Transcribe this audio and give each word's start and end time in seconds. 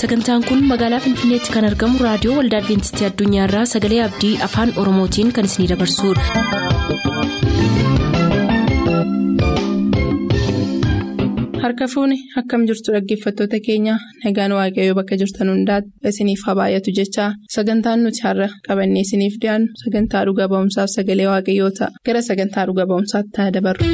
sagantaan 0.00 0.44
kun 0.48 0.62
magaalaa 0.70 1.00
finfinneetti 1.06 1.54
kan 1.56 1.68
argamu 1.70 2.04
raadiyoo 2.06 2.36
waldaa 2.38 2.60
adventistii 2.62 3.08
addunyaarraa 3.10 3.66
sagalee 3.74 4.02
abdii 4.08 4.34
afaan 4.48 4.74
oromootiin 4.84 5.32
kan 5.38 5.50
isinidabarsudha. 5.50 7.30
harka 11.64 11.86
fuuni 11.92 12.16
akkam 12.40 12.62
jirtu 12.68 12.92
dhaggeeffattoota 12.94 13.58
keenya 13.66 13.94
nagaan 14.24 14.52
waaqayyoo 14.58 14.96
bakka 15.00 15.18
jirtan 15.22 15.50
hundaati 15.52 15.88
isiniif 16.10 16.42
haa 16.46 16.56
baay'atu 16.60 16.94
jechaa 16.98 17.28
sagantaan 17.56 18.00
nuti 18.06 18.24
har'a 18.28 18.48
qabannee 18.68 19.04
isiniif 19.06 19.34
dhiyaannu 19.42 19.68
sagantaa 19.84 20.24
dhuga 20.30 20.48
ba'umsaaf 20.54 20.90
sagalee 20.96 21.28
waaqayyoo 21.32 21.70
ta'a 21.80 21.90
gara 22.06 22.22
sagantaa 22.30 22.66
dhuga 22.70 22.84
ba'umsaatti 22.92 23.36
haa 23.42 23.50
dabarru. 23.56 23.84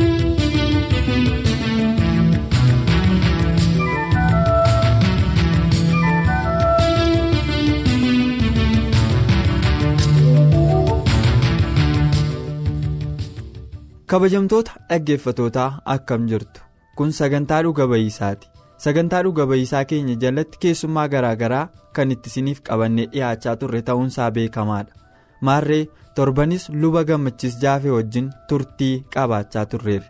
Kabajamtoota 14.06 14.72
dhaggeeffatootaa 14.88 15.70
akkam 15.94 16.26
jirtu? 16.30 16.60
Kun 16.96 17.12
sagantaa 17.12 17.62
dhuga 17.66 17.86
ba'iisaati 17.92 18.48
sagantaa 18.84 19.22
dhuga 19.26 19.46
ba'iisaa 19.50 19.84
keenya 19.92 20.14
jalatti 20.24 20.58
keessummaa 20.64 21.08
garaagaraa 21.14 21.68
kan 21.98 22.10
itti 22.14 22.28
isiniif 22.32 22.60
qabannee 22.68 23.06
dhiyaachaa 23.12 23.56
turre 23.62 23.82
ta'uunsaa 23.88 24.30
beekamaadha. 24.30 24.92
Maarree 25.40 25.86
torbanis 26.14 26.68
luba 26.82 27.04
gammachiis 27.10 27.58
jaafee 27.64 27.90
wajjin 27.96 28.30
turtii 28.48 29.04
qabaachaa 29.14 29.66
turreerra. 29.66 30.08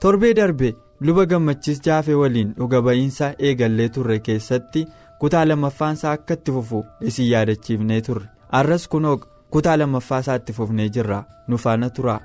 Torbee 0.00 0.34
darbe 0.40 0.74
luba 1.00 1.26
gammachiis 1.26 1.80
jaafee 1.86 2.14
waliin 2.22 2.54
dhuga 2.58 2.82
ba'iinsa 2.82 3.32
eegallee 3.38 3.88
turre 3.96 4.18
keessatti 4.28 4.86
kutaa 5.20 5.44
lammaffaansaa 5.48 6.12
akka 6.18 6.34
itti 6.40 6.52
fufu 6.58 6.84
isin 7.00 7.30
yaadachiifnee 7.32 8.00
turre. 8.00 8.26
Arras 8.58 8.88
kunoo 8.88 9.16
kutaa 9.50 9.76
lammaffaasaa 9.78 10.36
itti 10.42 10.52
fufnee 10.52 10.88
jirra. 10.88 11.24
Nu 11.48 11.56
faana 11.58 11.90
turaa. 11.90 12.20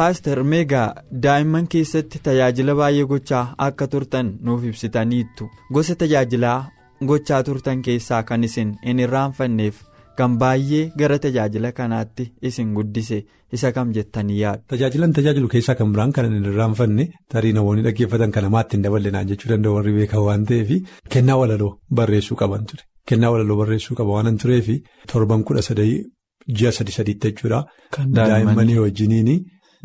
Paaster 0.00 0.38
meegaa 0.52 0.88
daa'imman 1.26 1.66
keessatti 1.74 2.18
tajaajila 2.26 2.74
baay'ee 2.82 3.06
gochaa 3.14 3.44
akka 3.68 3.86
turtan 3.94 4.28
nuuf 4.48 4.62
ibsitaniittu 4.70 5.48
gosa 5.78 5.94
tajaajilaa 6.02 6.58
gochaa 7.10 7.42
turtan 7.48 7.82
keessaa 7.86 8.22
kan 8.28 8.44
isin 8.48 8.70
hin 8.86 8.98
irraanfanneef 9.06 9.76
kan 10.20 10.32
baay'ee 10.42 10.84
gara 11.00 11.18
tajaajila 11.26 11.72
kanaatti 11.78 12.24
isin 12.50 12.72
guddise 12.78 13.18
isa 13.58 13.68
kam 13.76 13.92
jettanii 13.96 14.38
yaadu. 14.40 14.62
tajaajilan 14.72 15.12
tajaajilu 15.18 15.48
keessaa 15.54 15.74
kan 15.80 15.92
biraan 15.94 16.12
kan 16.16 16.26
hin 16.30 16.44
irraanfanne 16.52 17.04
tarii 17.34 17.52
namoonni 17.58 17.82
dhaggeeffatan 17.86 18.32
kan 18.36 18.44
namaatti 18.48 18.76
hin 18.76 18.84
daballinaan 18.86 19.28
jechuu 19.30 19.50
danda'u 19.52 19.74
warri 19.76 19.92
beekan 19.98 20.22
waan 20.28 20.44
ta'eef 20.50 20.70
kennaa 21.14 21.38
walaloo 21.42 21.72
barreessuu 22.00 22.36
qaban 22.42 22.64
ture 22.72 22.84
kennaa 23.12 23.30
walaloo 23.36 23.56
barreessuu 23.62 23.96
qaba 24.02 24.12
waan 24.18 24.38
tureef 24.44 24.68
torban 25.12 25.42
kudha 25.48 25.62
sadii 25.70 25.94
ji'a 26.58 26.72
sadi 26.78 26.92
sadiitti 26.98 27.26
jechuudha. 27.32 27.60
daa'immanii 28.18 28.78
wajjiniini. 28.84 29.36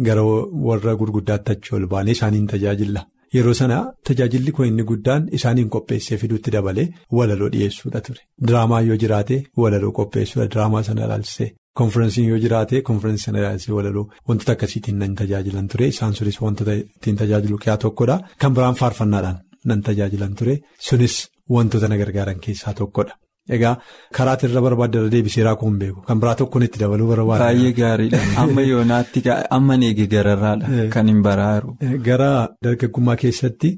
Gara 0.08 0.24
warra 0.68 0.96
gurguddaatti 1.02 1.52
achi 1.52 1.76
ol 1.76 1.86
baanee 1.88 2.12
isaaniin 2.18 2.48
tajaajilla. 2.54 3.02
Yeroo 3.36 3.54
sana 3.54 3.78
tajaajilli 4.08 4.52
koo 4.52 4.66
inni 4.70 4.84
guddaan 4.90 5.28
isaaniin 5.38 5.70
qopheessee 5.70 6.18
fiduutti 6.18 6.52
dabalee 6.56 6.88
walaloo 7.18 7.50
dhiyeessuudha 7.54 8.02
ture. 8.02 8.22
Diraamaa 8.48 8.82
yoo 8.82 8.98
jiraate 9.04 9.44
walaloo 9.58 9.92
qopheessuudha. 10.00 10.48
Diraamaa 10.54 10.84
sana 10.84 11.06
ilaalchisee. 11.06 11.52
Konferensiin 11.80 12.30
yoo 12.30 12.38
jiraate 12.44 12.82
konferensii 12.82 13.26
sana 13.26 13.40
ilaalchisee 13.40 13.74
walaloo 13.80 14.06
wantoota 14.30 14.52
akkasiitiin 14.52 14.98
nan 15.00 15.16
tajaajilan 15.16 15.68
ture. 15.68 15.88
Isaan 15.88 16.14
sunis 16.14 16.42
wantoota 16.42 16.74
ittiin 16.82 17.16
tajaajilu 17.24 17.58
keessaa 17.58 17.78
tokkodha. 17.78 18.20
Kan 18.42 18.54
biraan 18.54 18.76
faarfannaadhaan 18.82 19.40
nan 19.66 19.82
tajaajilan 19.82 20.36
ture. 20.36 20.60
Sunis 20.90 21.16
wantoota 21.50 21.88
na 21.88 21.98
gargaaran 21.98 22.40
keessaa 22.40 22.74
tokkodha. 22.74 23.16
Egaa 23.48 23.76
karaatti 24.18 24.48
irra 24.48 24.62
barbaadda 24.66 25.02
deebisee 25.14 25.44
raakuu 25.48 25.70
hin 25.70 25.80
beeku 25.82 26.02
kan 26.08 26.20
biraa 26.22 26.36
tokkoon 26.36 26.64
itti 26.68 26.80
dabaluu 26.84 27.10
barbaada. 27.10 27.44
Baay'ee 27.46 27.74
gaariidha 27.80 28.22
amma 28.44 28.62
yoonaatti 28.70 29.24
amma 29.58 29.78
neegi 29.82 30.08
gararraadha 30.14 30.88
kan 30.96 31.12
hin 31.14 31.22
baraaru. 31.28 31.76
Gara 32.08 32.30
dargaggummaa 32.68 33.16
keessatti 33.24 33.72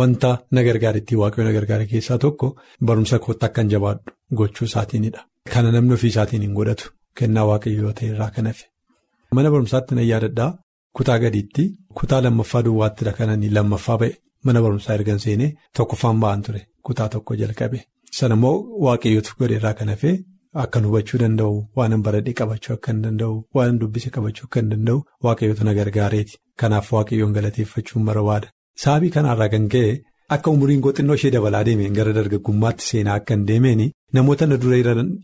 wanta 0.00 0.32
na 0.50 0.66
gargaaretti 0.68 1.16
waaqayyo 1.22 1.48
na 1.48 1.54
gargaare 1.56 1.86
keessaa 1.86 2.18
tokko 2.26 2.50
barumsa 2.90 3.18
kootti 3.28 3.46
akkan 3.48 3.70
jabaadhu 3.76 4.14
gochuu 4.42 4.68
isaatiinidha. 4.70 5.24
Kana 5.52 5.72
namni 5.72 5.94
ofii 5.94 6.12
isaatiin 6.14 6.42
hin 6.48 6.54
godhatu 6.60 6.92
kennaa 7.20 7.46
waaqayyoo 7.52 7.92
ta'e 7.92 8.10
irraa 8.12 8.30
kan 8.36 8.46
hafe. 8.52 8.68
Mana 9.32 9.50
barumsaatti 9.56 9.94
nan 9.94 10.08
yaadadhaa 10.10 10.50
kutaa 10.98 11.18
gadiitti 11.24 11.66
kutaa 12.00 12.20
lammaffaa 12.28 12.64
duwwaattidha 12.68 13.16
kananii 13.22 13.50
lammaffaa 13.56 13.98
ba'e 14.04 14.12
mana 14.44 14.62
barumsaa 14.68 15.00
ergan 15.00 15.20
seenee 15.26 15.50
tokkoffaan 15.76 16.20
ba'an 16.26 16.46
ture 16.46 16.66
kutaa 16.88 17.08
tokko 17.16 17.40
jalqabe. 17.42 17.84
Sana 18.16 18.34
immoo 18.38 18.56
waaqayyootu 18.86 19.32
godheerraa 19.40 19.74
kan 19.78 19.88
hafe 19.92 20.10
akkan 20.62 20.84
hubachuu 20.88 21.18
danda'u 21.22 21.54
waan 21.78 22.02
baradhee 22.06 22.34
qabachuu 22.40 22.74
akka 22.76 22.92
hin 22.92 23.00
danda'u 23.04 23.36
waan 23.58 23.78
dubbise 23.80 24.10
qabachuu 24.16 24.46
akka 24.48 24.60
hin 24.62 24.70
danda'u 24.72 24.98
waaqayyootu 25.26 25.64
na 25.68 25.74
gargaareeti. 25.78 26.38
Kanaaf 26.60 26.92
waaqayyoon 26.96 27.32
galateeffachuun 27.36 28.04
barbaada. 28.08 28.48
Sababii 28.82 29.10
kanarraa 29.16 29.48
kan 29.54 29.66
ka'e 29.74 29.90
akka 30.36 30.50
umuriin 30.54 30.82
koo 30.84 30.92
xinnoo 30.98 31.16
ishee 31.20 31.30
dabalaa 31.36 31.64
deemeen 31.68 31.94
gara 31.98 32.12
dargaggummaatti 32.18 32.84
seenaa 32.90 33.16
akka 33.20 33.34
hin 33.36 33.44
deemeen 33.50 33.82
namoota 34.18 34.46
na 34.50 34.56
dura 34.62 34.76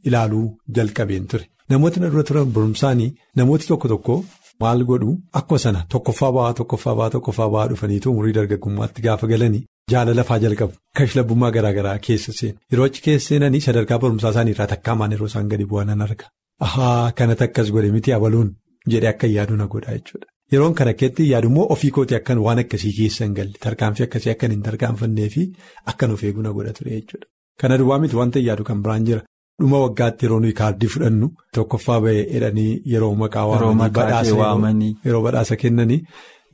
ilaaluu 0.08 0.44
jalqabeen 0.76 1.26
ture. 1.30 1.46
Namoota 1.70 2.00
na 2.00 2.10
dura 2.12 2.22
turan 2.28 2.50
barumsaanii 2.54 3.10
namooti 3.40 3.66
tokko 3.70 3.88
tokko 3.92 4.14
maal 4.62 4.82
godhu 4.88 5.12
akkuma 5.40 5.58
sana 5.64 5.80
tokkoffaa 5.92 6.32
ba'aa 6.36 6.54
tokkoffaa 6.60 6.94
ba'aa 7.00 7.10
tokkoffaa 7.16 7.48
ba'aa 7.54 7.68
dhufaniitu 7.72 8.10
umurii 8.12 8.32
dargaggummaatti 8.38 9.02
gaafa 9.06 9.26
galanii. 9.32 9.62
Jaala 9.92 10.14
lafaa 10.18 10.38
jalqabu 10.44 10.74
kashlabbummaa 10.98 11.50
garaa 11.56 11.72
garaa 11.78 11.98
keessa 12.06 12.32
seenu 12.40 12.58
yeroo 12.72 12.86
achi 12.90 13.02
keessa 13.06 13.28
seenanii 13.28 13.60
sadarkaa 13.66 13.98
barumsaa 14.02 14.30
isaanii 14.34 14.54
irraa 14.56 14.66
takkaamaan 14.72 15.12
yeroo 15.16 15.28
isaan 15.32 15.48
gadi 15.52 15.64
bu'anan 15.70 16.02
arga. 16.06 16.26
Ahaa 16.66 17.12
kanatti 17.18 17.44
akkas 17.48 17.70
godhe 17.76 17.90
miti 17.96 18.12
abaluun 18.18 18.50
jedhee 18.94 19.10
akka 19.14 19.26
yaadu 19.36 19.56
na 19.60 19.66
godha 19.74 19.92
jechuudha. 19.96 20.26
Yeroon 20.52 20.74
kana 20.78 20.92
keetti 21.00 21.22
yaadummoo 21.32 21.66
ofii 21.74 21.90
kooti 21.96 22.14
akkan 22.20 22.38
waan 22.46 22.58
akkasii 22.62 22.92
keessa 22.98 23.24
hin 23.24 23.34
galle 23.38 23.56
tarkaanfii 23.64 24.04
akkasii 24.08 24.32
akkan 24.34 24.50
hin 24.54 24.62
tarkaanfannee 24.68 25.28
fi 25.34 25.42
akkan 25.92 26.10
of 26.14 26.22
eeguu 26.28 26.42
na 26.46 26.52
godha 26.56 26.72
ture 26.78 26.90
jechuudha. 26.96 27.26
Kana 27.60 27.78
duwwaa 27.82 27.98
miti 28.04 28.16
wanta 28.22 28.38
yaadu 28.48 28.64
kan 28.70 28.82
biraan 28.86 29.04
jira. 29.10 29.22
Dhuma 29.60 29.78
waggaatti 29.84 30.24
yeroo 30.26 30.40
nuyi 30.42 30.52
kaardii 30.60 30.88
fudhannu 30.94 31.26
tokkoffaa 31.56 32.00
ba'ee 32.04 32.24
jedhanii 32.34 32.70
yeroo 32.92 33.14
maqaa 33.22 33.46
waamanii 33.50 34.92
badhaasa 35.26 35.56
kennanii. 35.62 36.00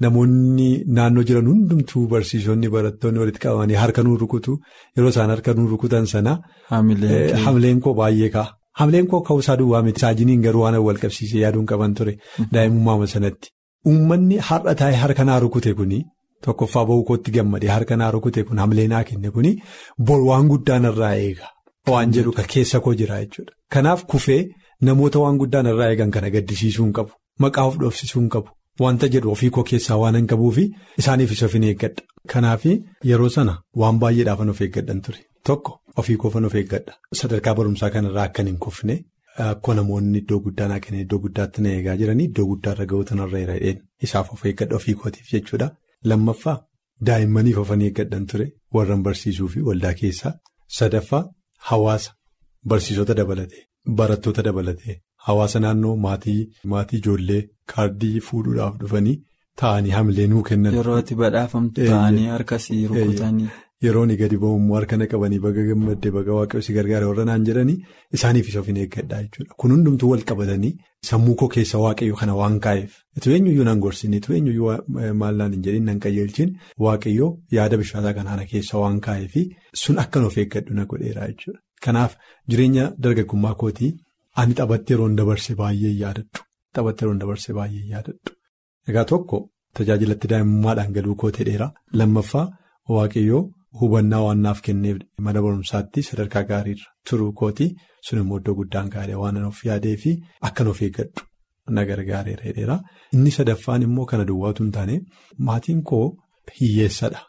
Namoonni 0.04 0.68
naannoo 0.96 1.24
jiran 1.28 1.46
hundumtuu 1.50 2.02
barsiisonni 2.12 2.68
barattoonni 2.74 3.18
walitti 3.22 3.40
qabamanii 3.44 3.78
harka 3.82 4.02
nuu 4.06 4.16
rukutu 4.22 4.52
yeroo 4.96 5.10
isaan 5.14 5.30
harka 5.34 5.54
nuu 5.58 5.68
rukutan 5.72 6.06
sana. 6.12 6.32
Hamileen 7.44 7.80
koo 7.84 7.94
baay'ee 8.00 8.30
ka'a. 8.34 8.46
Hamileen 8.80 9.06
koo 9.12 9.20
ka'uusaa 9.28 9.56
duwwaa 9.60 9.82
miti 9.86 10.00
saajiniin 10.04 10.42
garuu 10.46 10.62
waan 10.64 10.76
wal 10.88 10.98
qabsiisee 11.04 11.40
yaaduun 11.44 11.66
qaban 11.70 11.94
ture 12.00 12.12
daa'imummaa 12.54 13.06
sanatti. 13.14 13.48
Uummanni 13.90 14.36
har'a 14.48 14.74
taa'ee 14.80 14.98
harka 15.04 15.24
naa 15.28 15.38
rukute 15.44 15.72
kuni 15.78 15.98
tokkoffaa 16.44 16.84
ba'uu 16.90 17.04
kootti 17.10 17.30
gammadee 17.36 17.70
harka 17.76 17.96
naa 18.00 18.10
rukute 18.16 18.44
kun 18.48 18.58
hamilee 18.62 18.88
naa 18.94 19.04
kenne 19.10 19.30
kuni 19.36 19.52
bor 20.10 20.20
waan 20.28 20.46
guddaan 20.52 20.84
irraa 20.90 21.14
eega. 21.26 21.46
Waan 21.92 22.12
jedhu 22.14 22.32
keessa 22.52 22.80
koo 22.84 22.94
jira 23.00 23.16
jechuudha. 23.22 23.52
Kanaaf 23.72 24.04
kufee 24.12 24.42
namoota 24.88 25.18
waan 25.24 25.38
guddaan 25.42 25.66
irraa 25.72 25.88
eegan 25.94 26.10
kana 26.16 26.30
gaddisiisuu 26.36 26.84
hin 26.84 26.92
qabu. 26.98 27.12
Maqaa 27.44 27.64
of 27.70 27.74
dhoofsisuu 27.80 28.20
hin 28.20 28.28
qabu. 28.36 28.48
Wanta 28.80 29.08
jedhu 29.14 29.30
ofii 29.32 29.50
koo 29.56 29.64
keessaa 29.70 29.96
waan 30.02 30.16
hin 30.20 30.26
qabuufi 30.32 30.64
isaaniifis 31.02 31.42
of 31.46 31.52
hin 31.58 31.64
eeggadha. 31.70 32.02
Kanaaf 32.32 32.64
yeroo 33.10 33.28
sana 33.36 33.54
waan 33.82 33.98
baay'eedhaafan 34.02 34.48
of 34.52 34.60
eeggadhan 34.66 35.00
ture. 35.08 35.20
Tokko 35.46 35.72
ofii 36.02 36.16
koofan 36.22 36.44
of 36.48 36.54
eeggadha. 36.60 36.92
Sadarkaa 37.20 37.54
barumsaa 37.60 37.90
kanarraa 37.94 38.24
akkan 38.30 38.46
hin 38.50 38.58
kufne 38.66 38.96
akkoo 39.44 39.74
namoonni 39.78 40.18
iddoo 40.22 40.38
guddaa 40.46 40.68
naa 40.72 40.80
kennan 40.84 41.00
iddoo 41.04 41.18
guddaatti 41.24 41.62
na 41.62 41.68
eegaa 41.76 41.96
jiranii 42.02 42.24
iddoo 42.30 42.46
guddaarra 42.50 42.86
ga'uutan 42.92 43.18
irra 43.26 43.38
hidheen 43.44 43.80
isaaf 44.08 44.32
of 44.36 44.44
eeggadha 44.50 44.76
ofii 44.80 44.94
kootiif 45.04 45.32
jechuudha. 45.32 45.70
Lammaffaa 46.12 46.56
daa'immaniif 47.06 47.58
of 47.64 47.70
eeggadhan 47.78 48.26
ture 48.32 48.46
warran 48.74 49.02
barsiisuu 49.08 49.48
fi 49.54 49.60
waldaa 49.70 49.94
keessaa. 50.02 50.32
Sadaffaa 50.78 51.24
hawaasa 51.70 52.12
barsiisota 52.68 53.14
dabalatee 53.16 53.64
barattoota 53.98 54.42
dabalatee. 54.50 54.96
Hawaasa 55.28 55.60
naannoo 55.66 55.96
maatii 56.06 56.40
maatii 56.72 56.98
ijoollee 57.02 57.42
kaardii 57.74 58.20
fuudhuudhaaf 58.30 58.76
dhufanii 58.80 59.16
taa'anii 59.62 59.90
hamilee 59.98 60.26
nuu 60.32 60.42
kennan. 60.48 60.74
Yeroo 60.80 60.98
itti 61.04 61.14
badhaafamtu 61.22 61.86
taa'anii 61.92 62.26
harkasii 62.34 62.82
rukutanii. 62.90 63.48
yeroon 63.84 64.12
gadi 64.18 64.36
ba'ummoo 64.42 64.74
harka 64.76 64.96
na 65.00 65.06
qabanii 65.12 65.38
baga 65.46 65.62
gammaddee 65.70 66.10
baga 66.12 66.32
waaqayyo 66.36 66.62
si 66.66 66.72
gargaara 66.76 67.08
warra 67.08 67.24
naan 67.28 67.42
jedhanii 67.48 67.74
isaaniifis 68.18 68.54
of 68.60 68.66
hin 68.70 68.76
eeggadhaa 68.82 69.18
jechuudha. 69.24 69.54
Kun 69.62 69.70
hundumtuu 69.74 70.10
wal 70.12 70.22
qabatanii 70.30 70.70
sammuu 71.08 71.34
koo 71.42 71.48
keessa 71.56 71.78
waaqayyo 71.82 72.16
kana 72.20 72.34
waan 72.38 72.56
kaa'eef 72.66 72.92
itu 73.20 73.30
eenyuyyuu 73.34 73.64
nan 73.68 73.78
gorsine 73.84 74.16
itu 74.20 74.32
eenyuyyuu 74.38 74.72
maal 75.22 75.36
naan 75.42 75.52
hin 75.56 75.62
jedhin 75.66 75.84
nan 75.90 76.00
qajeelchin 76.06 76.56
waaqayyo 76.86 77.28
yaada 77.56 77.76
bishaataa 77.82 78.14
kanaana 78.20 78.44
keessa 78.54 78.78
waan 78.84 79.00
kaa'eef 79.08 79.34
sun 79.82 79.98
akkan 80.04 80.24
of 80.30 80.38
eeggadhu 80.44 80.74
na 80.80 80.84
godheera 80.94 81.28
jechuudha. 81.34 81.60
Kanaaf 81.84 82.16
jireenya 82.50 82.90
dargaggummaa 83.06 83.54
kootii 83.64 83.92
ani 84.40 84.54
taphatti 84.60 84.92
yeroon 84.94 85.14
dabarse 85.18 85.52
baay'ee 85.60 85.92
yaadadhu. 86.02 86.38
Taphatti 86.74 87.02
yeroon 87.04 87.20
dabarse 87.22 87.50
baay'ee 87.58 87.84
yaadadhu. 87.92 88.30
Egaa 88.90 89.04
tokko 89.12 89.38
tajaajilatti 89.78 90.26
daa'imummaadhaan 90.32 90.92
galuu 90.96 91.14
koo 91.22 91.30
ta'eera. 91.36 91.68
Lammaffaa 91.98 92.46
waaqayyoo 92.96 93.42
hubannaa 93.80 94.22
waan 94.26 94.40
naaf 94.46 94.60
kenneef 94.66 94.96
mana 95.24 95.38
barumsaatti 95.44 96.02
sadarkaa 96.08 96.42
gaariirra 96.50 96.88
turuu 97.10 97.32
kootii 97.40 97.70
sun 98.08 98.18
immoo 98.22 98.38
iddoo 98.40 98.54
guddaan 98.60 98.88
gaarii 98.94 99.18
waan 99.22 99.36
of 99.50 99.58
yaadee 99.68 99.96
fi 100.02 100.10
akkan 100.48 100.68
of 100.72 100.78
eeggadhu 100.86 101.20
na 101.76 101.84
gargaareera 101.88 102.44
jedheera. 102.48 102.76
Inni 103.14 103.30
sadaffaan 103.38 103.82
immoo 103.88 104.06
kana 104.10 104.24
duwwaatu 104.30 104.62
hin 104.64 104.72
taane 104.76 104.96
maatiin 105.48 105.82
koo 105.90 106.06
hiyyeessadha. 106.60 107.20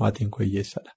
Maatiin 0.00 0.30
koo 0.34 0.42
hiyyeessadha. 0.46 0.92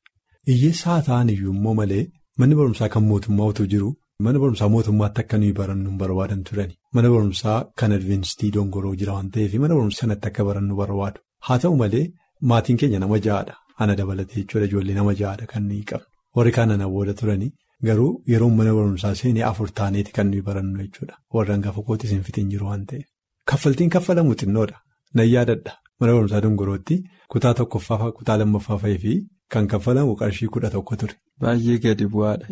Hiyyeessaa 0.48 1.02
ta'an 1.08 1.30
iyyuu 1.36 1.54
immoo 1.58 1.74
malee 1.80 2.04
manni 2.40 2.56
barumsaa 2.60 2.90
kan 2.96 3.04
mootummaa 3.12 3.48
utuu 3.54 3.66
jiru. 3.74 3.90
Mana 4.24 4.40
barumsaa 4.40 4.70
mootummaatti 4.72 5.20
akka 5.22 5.38
nuyi 5.38 5.54
barannu 5.54 5.90
hin 5.90 5.98
barbaadan 6.02 6.44
turani. 6.50 6.76
Mana 6.94 7.10
barumsaa 7.14 7.56
kan 7.80 7.92
Adventistii 7.96 8.52
dongoroo 8.58 8.94
jira 9.02 9.14
waan 9.16 9.30
ta'eef 9.32 9.54
mana 9.64 9.76
barumsaa 9.76 10.02
sanatti 10.06 10.28
akka 10.30 10.44
barannu 10.50 10.76
barbaadu. 10.78 11.20
Haa 11.48 11.58
ta'u 11.64 11.76
malee 11.82 12.14
maatiin 12.52 12.78
keenya 12.80 13.00
nama 13.04 13.18
ja'aadha. 13.26 13.56
Ana 13.80 13.96
dabalatee 14.00 14.38
jechuudha 14.44 14.66
ijoollee 14.70 14.96
nama 15.00 15.12
ja'aadha 15.22 15.46
kan 15.54 15.68
nuyi 15.68 15.84
qabnu. 15.90 16.08
Warri 16.36 16.52
kaan 16.58 16.72
ana 16.72 16.88
booda 16.94 17.14
turani 17.22 17.52
garuu 17.88 18.12
yeroo 18.34 18.50
mana 18.60 18.72
barumsaa 18.78 19.14
seenee 19.22 19.44
afur 19.52 19.68
taaneeti 19.80 20.12
kan 20.18 20.32
nuyi 20.32 20.42
barannu 20.48 20.80
jechuudha. 20.86 21.20
Warri 21.34 21.52
hangafa 21.56 21.82
kootis 21.90 22.12
hin 22.16 22.24
fitin 22.24 22.50
jiru 22.56 22.66
waan 22.72 22.86
ta'eef. 22.86 23.06
Kaffaltiin 23.52 23.90
kaffalamu 23.98 24.36
xinnoodha. 24.40 24.80
Nan 25.16 25.28
yaadadha. 25.36 25.76
Mana 26.00 26.14
barumsaa 26.16 26.42
dongorootti 26.48 27.04
kutaa 27.32 27.54
tokkoffaa 27.60 28.12
kutaa 28.18 28.38
lammaffaa 28.40 28.78
fi 29.04 29.20
kan 29.54 29.68
kaffalamu 29.72 30.16
qarshii 30.22 30.48
kudha 30.54 30.70
tokko 30.76 30.96
ture. 31.02 31.14
Baay'ee 31.42 31.78
gadi 31.84 32.06
bu'aadha. 32.14 32.46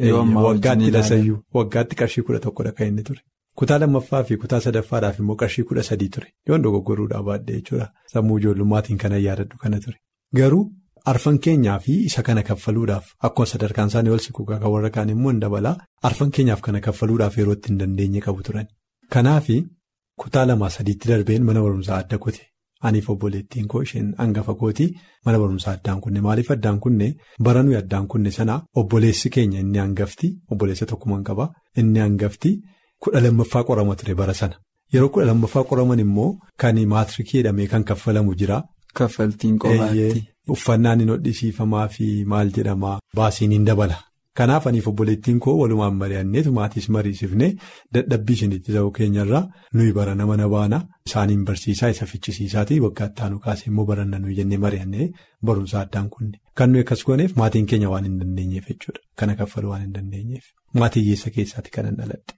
Waggaatti 0.48 0.92
lasayyuu 0.98 1.40
waggaatti 1.58 1.96
qarshii 2.02 2.24
kudha 2.28 2.40
tokkodha 2.46 2.72
kan 2.78 2.88
inni 2.88 3.04
ture. 3.10 3.22
Kutaa 3.60 3.80
lammaffaa 3.82 4.24
fi 4.28 4.38
kutaa 4.44 4.60
sadaffaadhaaf 4.66 5.20
immoo 5.20 5.36
qarshii 5.42 5.64
kudha 5.70 5.84
sadii 5.90 6.10
ture. 6.16 6.28
Yoon 6.48 6.62
dogoggoruudhaa 6.64 7.24
baadhee 7.28 7.56
jechuudha. 7.60 7.88
Sammuu 8.14 8.38
ijoollummaatiin 8.40 8.98
kana 9.04 9.18
yaadadhu 9.26 9.58
kana 9.64 9.80
ture. 9.80 9.98
Garuu 10.40 10.64
arfan 11.12 11.38
keenyaa 11.46 11.80
fi 11.80 11.94
isa 12.10 12.24
kana 12.24 12.44
kaffaluudhaaf 12.50 13.06
akkuma 13.28 13.46
sadarkaan 13.52 13.88
isaanii 13.92 14.10
ol 14.16 14.20
siqu 14.26 14.46
kan 14.50 14.64
warra 14.76 14.90
kaan 14.96 15.10
immoo 15.16 15.32
hin 15.34 15.40
dabalaa 15.44 15.76
arfan 16.10 16.32
keenyaaf 16.38 16.62
kana 16.68 16.80
kaffaluudhaaf 16.88 17.38
yeroo 17.38 17.54
itti 17.60 17.70
hin 17.74 17.78
dandeenye 17.82 18.22
qabu 18.28 18.42
turan. 18.50 18.68
Kanaaf 19.14 19.48
kutaa 20.22 20.46
lamaa 20.48 20.70
sadiitti 20.78 21.08
darbeen 21.10 21.44
mana 21.50 21.62
barumsaa 21.62 21.98
adda 22.04 22.18
kute. 22.26 22.42
Aniif 22.88 23.10
obboleettiin 23.14 23.68
koo 23.72 23.82
isheen 23.86 24.08
hangafa 24.18 24.54
kootii 24.62 24.90
mana 25.26 25.40
barumsaa 25.42 25.74
addaan 25.78 26.02
kunne 26.04 26.22
maaliif 26.26 26.52
addaan 26.56 26.80
kunne 26.84 27.08
bara 27.48 27.64
nuyi 27.64 27.76
addaan 27.82 28.08
kunne 28.12 28.32
sana 28.38 28.56
obboleessi 28.82 29.30
keenya 29.36 29.60
inni 29.64 29.78
hangafti 29.84 30.28
obboleessa 30.52 30.86
tokkumaan 30.92 31.24
qaba 31.30 31.46
inni 31.84 32.00
hangafti 32.06 32.52
kudha 33.06 33.20
lammaffaa 33.26 33.64
qorama 33.70 33.96
ture 34.02 34.16
bara 34.22 34.34
sana 34.42 34.56
yeroo 34.94 35.10
kudha 35.14 35.26
lammaffaa 35.32 35.64
qoraman 35.70 36.00
immoo 36.06 36.30
kan 36.62 36.86
maatirikii 36.94 37.38
jedhamee 37.42 37.68
kan 37.74 37.84
kaffalamu 37.90 38.36
jira. 38.42 38.62
Kaffaltiin 38.98 39.58
qofaatti. 39.62 40.24
Uffannaan 40.54 41.00
hin 41.00 41.10
hodhisiifamaa 41.14 41.88
fi 41.94 42.08
maal 42.32 42.50
jedhamaa 42.58 43.00
baasiin 43.20 43.52
hin 43.56 43.66
dabala. 43.70 43.96
Kanaaf 44.38 44.66
aniif 44.68 44.88
obboleettiin 44.90 45.40
koo 45.46 45.54
walumaan 45.62 45.96
mari'anneetu 46.02 46.52
maatiis 46.58 46.88
mariisifnee 46.96 47.50
dadhabbii 47.96 48.34
isinitti 48.38 48.74
ta'uu 48.76 48.92
keenyarraa 48.98 49.42
nuyi 49.74 49.92
barana 49.98 50.26
mana 50.30 50.48
baana 50.54 50.80
isaaniin 51.10 51.44
barsiisaa 51.50 51.90
isa 51.96 52.06
fichisiisaatii 52.12 52.80
waggaatti 52.86 53.22
aanu 53.26 53.40
kaasee 53.46 53.68
immoo 53.72 53.86
baranna 53.92 54.20
nuyi 54.24 54.36
jennee 54.40 54.58
mari'annee 54.66 55.08
barumsa 55.50 55.80
addaan 55.82 56.10
kunne. 56.16 56.38
Kan 56.58 56.72
nuyi 56.72 56.82
akkas 56.86 57.04
gooneef 57.10 57.36
maatiin 57.42 57.66
keenya 57.74 57.90
waan 57.94 58.04
hin 58.10 58.18
dandeenyeef 58.22 58.66
jechuudha. 58.72 59.00
Kana 59.20 59.36
kaffaluu 59.36 59.70
waan 59.74 59.82
hin 59.86 59.94
dandeenyeef. 59.98 60.44
Maatii 60.80 61.04
hiyyeessa 61.06 61.30
keessaatti 61.38 61.72
kanan 61.78 61.96
dhaladhe. 62.02 62.34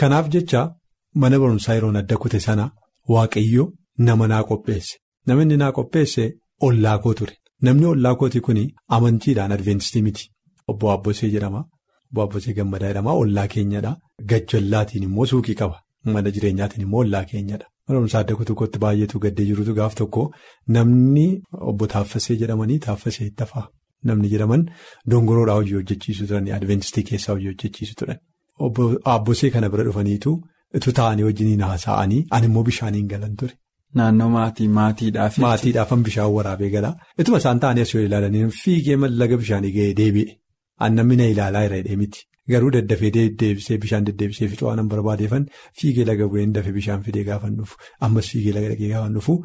Kanaaf 0.00 0.28
jecha 0.36 0.66
mana 1.14 1.38
barumsaa 1.46 1.74
yeroon 1.78 1.96
adda 2.02 2.16
kute 2.26 2.40
sana 2.48 2.70
waaqayyo 3.14 3.72
nama 3.98 4.26
naa 4.28 4.42
qopheesse. 4.50 4.96
Namni 5.26 5.56
naa 5.56 5.72
qopheesse 5.72 6.24
ollaa 6.68 6.98
koo 6.98 7.14
ture. 7.18 7.36
Namni 7.62 7.86
ollaa 7.96 8.14
kooti 8.14 8.40
kun 8.40 8.58
amantiidhaan 8.96 9.52
adventistii 9.58 10.02
miti. 10.08 10.30
Obbo 10.68 10.90
Abbosee 10.96 11.30
jedhama. 11.34 11.60
Obbo 12.10 12.22
Abbosee 12.22 12.54
Gammadaa 12.58 12.88
jedhama. 12.92 13.12
Ollaa 13.22 13.46
keenyadha. 13.54 13.92
Gajjallaatiin 14.30 15.02
immoo 15.08 15.26
suuqii 15.32 15.54
qaba. 15.60 15.80
Mana 16.14 16.30
jireenyaatiin 16.36 16.82
immoo 16.86 17.00
ollaa 17.04 17.24
keenyadha. 17.30 17.66
Mana 17.88 17.98
barumsaa 17.98 18.20
adda 18.24 18.36
kutuutti 18.40 18.78
baay'eetu 18.84 19.18
gaddee 19.24 19.44
jirutu 19.50 19.74
gaaf 19.78 19.94
tokko 20.00 20.22
namni 20.76 21.26
obbo 21.70 21.86
Taaffasee 21.94 22.36
jedhamanii 22.42 22.78
Taaffasee 22.86 23.26
itti 23.30 23.42
hafaa. 23.44 23.66
Namni 24.10 24.28
jedhaman 24.34 24.62
dongoroodhaa 25.10 25.54
hojii 25.60 25.74
hojjechiisu 25.78 26.26
turan. 26.30 26.48
Adventistii 26.58 27.02
keessaa 27.10 27.32
hojii 27.34 27.50
hojjechiisu 27.52 27.94
turan. 28.00 28.18
Obbo 28.58 28.88
Abbosee 29.16 29.50
kana 29.50 29.68
bira 29.74 29.84
dhufaniitu 29.88 30.32
itu 30.78 30.92
taa'anii 31.00 31.22
wajjiniin 31.28 31.60
haasa'anii 31.68 32.24
ani 32.30 32.46
immoo 32.50 32.62
bishaaniin 32.68 33.08
galan 33.12 33.36
ture. 33.42 33.52
Naannoo 33.98 34.28
maatii 34.36 34.68
maatiidhaaf. 34.78 35.38
Maatiidhaafan 35.46 36.02
bishaan 36.06 36.32
waraabee 36.36 36.70
galaa. 36.76 36.94
Ituma 37.18 37.38
isaan 37.42 37.60
taa'anii 37.64 37.82
as 37.86 37.94
yoo 37.94 38.02
ilaalanii 38.06 38.48
fiigee 38.62 38.96
laga 39.20 39.36
bishaanii 39.42 39.72
ga'ee 39.76 39.94
deebi'e. 40.00 40.36
Annamni 40.86 41.16
na 41.16 41.26
ilaalaa 41.32 41.64
irra 41.66 41.76
hidhee 41.82 41.96
miti. 41.96 42.20
Garuu 42.52 42.70
daddafee 42.76 43.10
deddeebisee 43.16 43.78
bishaan 43.82 44.04
deddeebisee 44.06 44.48
fi 44.48 44.64
waan 44.64 44.88
barbaadeefan 44.88 45.44
fiigee 45.80 46.04
laga 46.10 46.26
bu'een 46.32 46.52
dafee 46.54 46.72
bishaan 46.78 47.02
fidee 47.06 47.24
gaafan 47.28 47.56
dhufu. 47.58 47.76
Ammas 48.00 48.28
fiigee 48.32 48.52
laga 48.56 48.68
dhaqee 48.72 48.88
gaafan 48.94 49.14
dhufu 49.18 49.36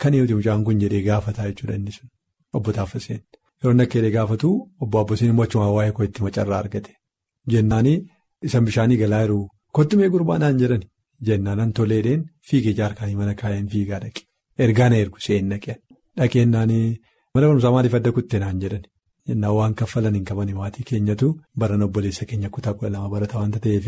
kan 0.00 0.14
eeguuti 0.14 0.34
mucaan 0.38 0.64
kun 0.64 0.80
jedhee 0.82 1.02
gaafataa 1.08 1.46
jechuudha 1.50 1.74
inni 1.78 1.92
sun. 1.96 2.08
Obbo 2.56 2.72
Taaffaseen. 2.78 3.20
Yeroo 3.62 3.74
nakkeedee 3.78 4.10
gaafatu 4.16 4.50
obbo 4.82 5.00
Abboseen 5.00 5.30
immoo 5.32 5.44
achuma 5.48 5.70
waa'ee 5.76 5.92
koo 5.96 6.04
itti 6.08 6.22
macarraa 6.26 6.58
argate. 6.64 6.92
Jennaanii 7.52 7.98
isan 8.48 8.64
bishaanii 8.68 8.96
galaa 9.02 9.22
jiru 9.24 9.38
kottumee 9.78 10.08
gurbaanaan 10.14 10.58
jedhani. 10.62 10.86
Jennaanan 11.26 11.72
toleedheen 11.78 12.24
fiigee 12.48 12.72
jaarkaanii 12.80 13.16
mana 13.20 13.34
kaayeen 13.40 13.68
fiigaa 13.74 14.00
dhaqe. 14.04 14.22
Ergaa 14.58 14.88
na 14.90 14.96
ergu 15.02 15.18
seen 15.26 15.48
dhaqeen. 15.52 16.50
Naanii 16.54 16.98
mana 17.34 17.46
barumsaa 17.46 17.70
maaliif 17.76 17.94
adda 17.98 18.12
kutte 18.18 18.38
naan 18.42 18.60
jedhani. 18.64 18.88
Jennaan 19.28 19.54
waan 19.56 19.74
kaffalan 19.80 20.14
hin 20.18 20.24
qabani 20.28 20.54
maatii 20.60 20.84
keenyatu 20.90 21.28
baran 21.62 21.82
obboleessa 21.86 22.26
keenya 22.30 22.48
kutaa 22.54 22.74
kudha 22.78 22.90
lama 22.94 23.08
barata 23.14 23.38
waanta 23.40 23.60
ta'eef 23.66 23.86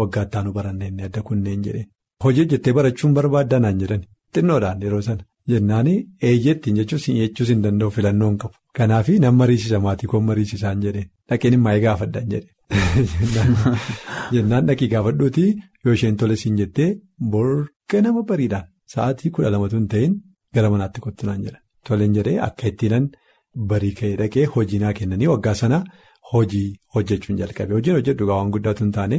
waggaa 0.00 0.24
ittaanu 0.28 0.52
baranna 0.58 0.86
inni 0.90 1.08
adda 1.08 1.22
kunneen 1.30 1.66
jedheen. 1.66 1.88
Hojii 2.24 2.44
hojjettee 2.44 2.74
barachuun 2.78 3.14
barbaaddaa 3.18 3.60
naan 3.64 3.82
jedhani. 3.82 4.08
Xinnoodhaan 4.34 4.82
yeroo 4.86 5.02
sana. 5.08 5.26
Jennaanii 5.52 5.98
eeyyeettiin 6.30 6.80
jechuus 6.80 7.52
hin 7.52 7.62
danda'u 7.66 7.90
filannoo 7.98 8.30
hin 8.30 8.40
qabu. 8.42 8.56
Kanaaf 8.78 9.08
nan 9.26 9.38
mariisisa 9.42 9.80
maatii 9.86 10.10
koon 10.14 10.26
mariisisaan 10.30 10.82
jedheen. 10.86 11.08
Dhaqeen 11.28 11.58
immaa 11.58 11.78
gaafadhaan 11.86 12.28
jedheen. 12.34 12.56
Jennaan 14.34 14.66
dhaqii 14.68 14.92
gaafadhuuti 14.96 15.46
yoo 15.84 15.94
isheen 16.00 16.16
tole 16.20 16.36
siin 16.42 16.60
jettee 16.60 16.90
borga 17.32 18.02
nama 18.06 18.22
bariidhaan 18.32 18.68
sa'aatii 18.94 19.32
kudha 19.38 19.50
lamatu 19.54 19.80
hin 19.80 19.88
ta'in 19.94 20.20
gara 20.54 20.70
manaatti 20.74 21.04
kottu 21.06 21.26
naan 21.30 21.42
jedhan. 21.46 21.62
Toleen 21.88 22.14
jedhee 22.18 22.38
akka 22.48 22.72
ittiin 22.72 23.10
barii 23.54 23.92
ka'ee 24.00 24.16
dhaqee 24.22 24.44
hojii 24.56 24.78
naa 24.84 24.92
kennanii 25.00 25.26
waggaa 25.32 25.54
sana 25.54 25.84
hojii 26.32 26.76
hojjechuun 26.94 27.38
jalqabe. 27.38 27.74
Hojiin 27.74 27.96
hojjedhu 27.96 28.28
waan 28.28 28.50
guddaatu 28.56 28.84
hin 28.84 28.92
taane 28.98 29.18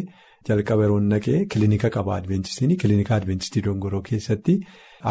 jalqaba 0.50 0.84
yeroo 0.88 1.00
naqee 1.08 1.46
kilinika 1.56 1.90
qaba 1.98 2.16
adventistiin 2.16 2.78
kilinika 2.84 3.16
adventistii 3.16 3.64
dongoroo 3.68 4.02
keessatti 4.10 4.58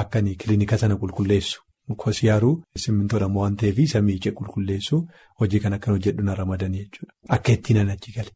akkanii 0.03 0.35
kilinika 0.45 0.79
sana 0.79 0.97
qulqulleessu. 1.05 1.61
Kosiyaaruu 2.05 2.53
simmintoodha 2.85 3.27
waan 3.37 3.57
ta'eef 3.63 3.79
samii 3.93 4.17
ijee 4.21 4.33
qulqulleessu 4.41 5.01
hojii 5.41 5.61
kan 5.65 5.73
akkan 5.79 5.95
hojjedhu 5.95 6.23
na 6.29 6.35
ramadanii 6.43 6.85
jechuudha. 6.85 7.13
Akka 7.29 7.53
ittiin 7.53 7.89
achi 7.97 8.13
gale. 8.13 8.31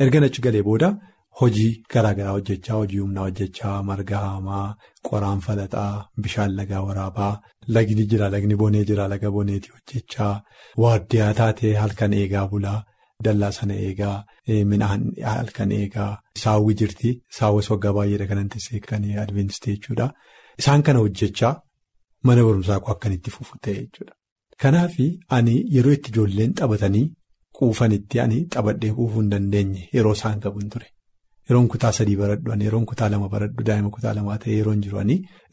Erga 0.00 0.24
achi 0.28 0.42
galee 0.42 0.62
booda 0.62 0.96
hojii 1.40 1.70
garaagaraa 1.94 2.32
hojjechaa 2.36 2.76
hojii 2.80 2.98
humnaa 3.04 3.22
hojjechaa 3.28 3.76
marga 3.90 4.18
haamaa 4.24 4.66
qoraan 5.08 5.40
falaxaa 5.46 6.06
bishaan 6.26 6.52
lagaa 6.60 6.82
waraabaa 6.88 7.32
lagni 7.76 8.04
jira 8.12 8.28
lagni 8.34 8.56
bonee 8.62 8.84
jira 8.90 9.08
laga 9.12 9.30
boneetii 9.36 9.72
hojjechaa 9.76 10.34
waardiyyaa 10.84 11.32
taatee 11.40 11.74
halkan 11.82 12.12
eegaa 12.20 12.46
bulaa 12.52 12.78
dallaa 13.24 13.52
sana 13.58 13.74
eegaa 13.88 14.16
midhaan 14.72 15.02
halkan 15.32 15.72
eegaa 15.80 16.10
saawwi 16.44 16.74
jirti 16.80 17.10
saawwas 17.38 17.70
waggaa 17.74 17.92
baay'eedha 17.98 18.26
kanan 18.32 18.48
teessee 18.54 18.80
kan 18.88 19.04
adventistii 19.26 19.74
jechuudha. 19.76 20.06
Isaan 20.60 20.82
kana 20.86 20.98
hojjechaa. 21.04 21.54
Mana 22.26 22.42
barumsaa 22.46 22.80
koo 22.80 22.92
akkanitti 22.94 23.30
fufu 23.36 23.54
ta'e 23.64 23.74
jechuudha. 23.80 24.12
Kanaaf 24.62 24.94
ani 25.36 25.54
yeroo 25.76 25.92
itti 25.96 26.10
ijoolleen 26.12 26.52
taphatanii 26.60 27.06
quufanitti 27.58 28.20
ani 28.24 28.38
taphadhee 28.54 28.92
quufuu 28.98 29.20
hin 29.22 29.30
dandeenye 29.32 29.88
yeroo 29.96 30.12
isaan 30.18 30.40
qabuun 30.44 30.68
ture. 30.74 30.86
Yeroon 31.48 31.68
kutaa 31.72 31.92
sadii 31.98 32.16
baradhu 32.22 32.58
yeroon 32.66 32.86
kutaa 32.90 33.08
lama 33.14 33.28
baradhu 33.34 33.64
daa'ima 33.70 33.90
kutaa 33.96 34.14
lamaa 34.18 34.38
ta'e 34.44 34.58
yeroon 34.58 34.84
jiru 34.84 35.00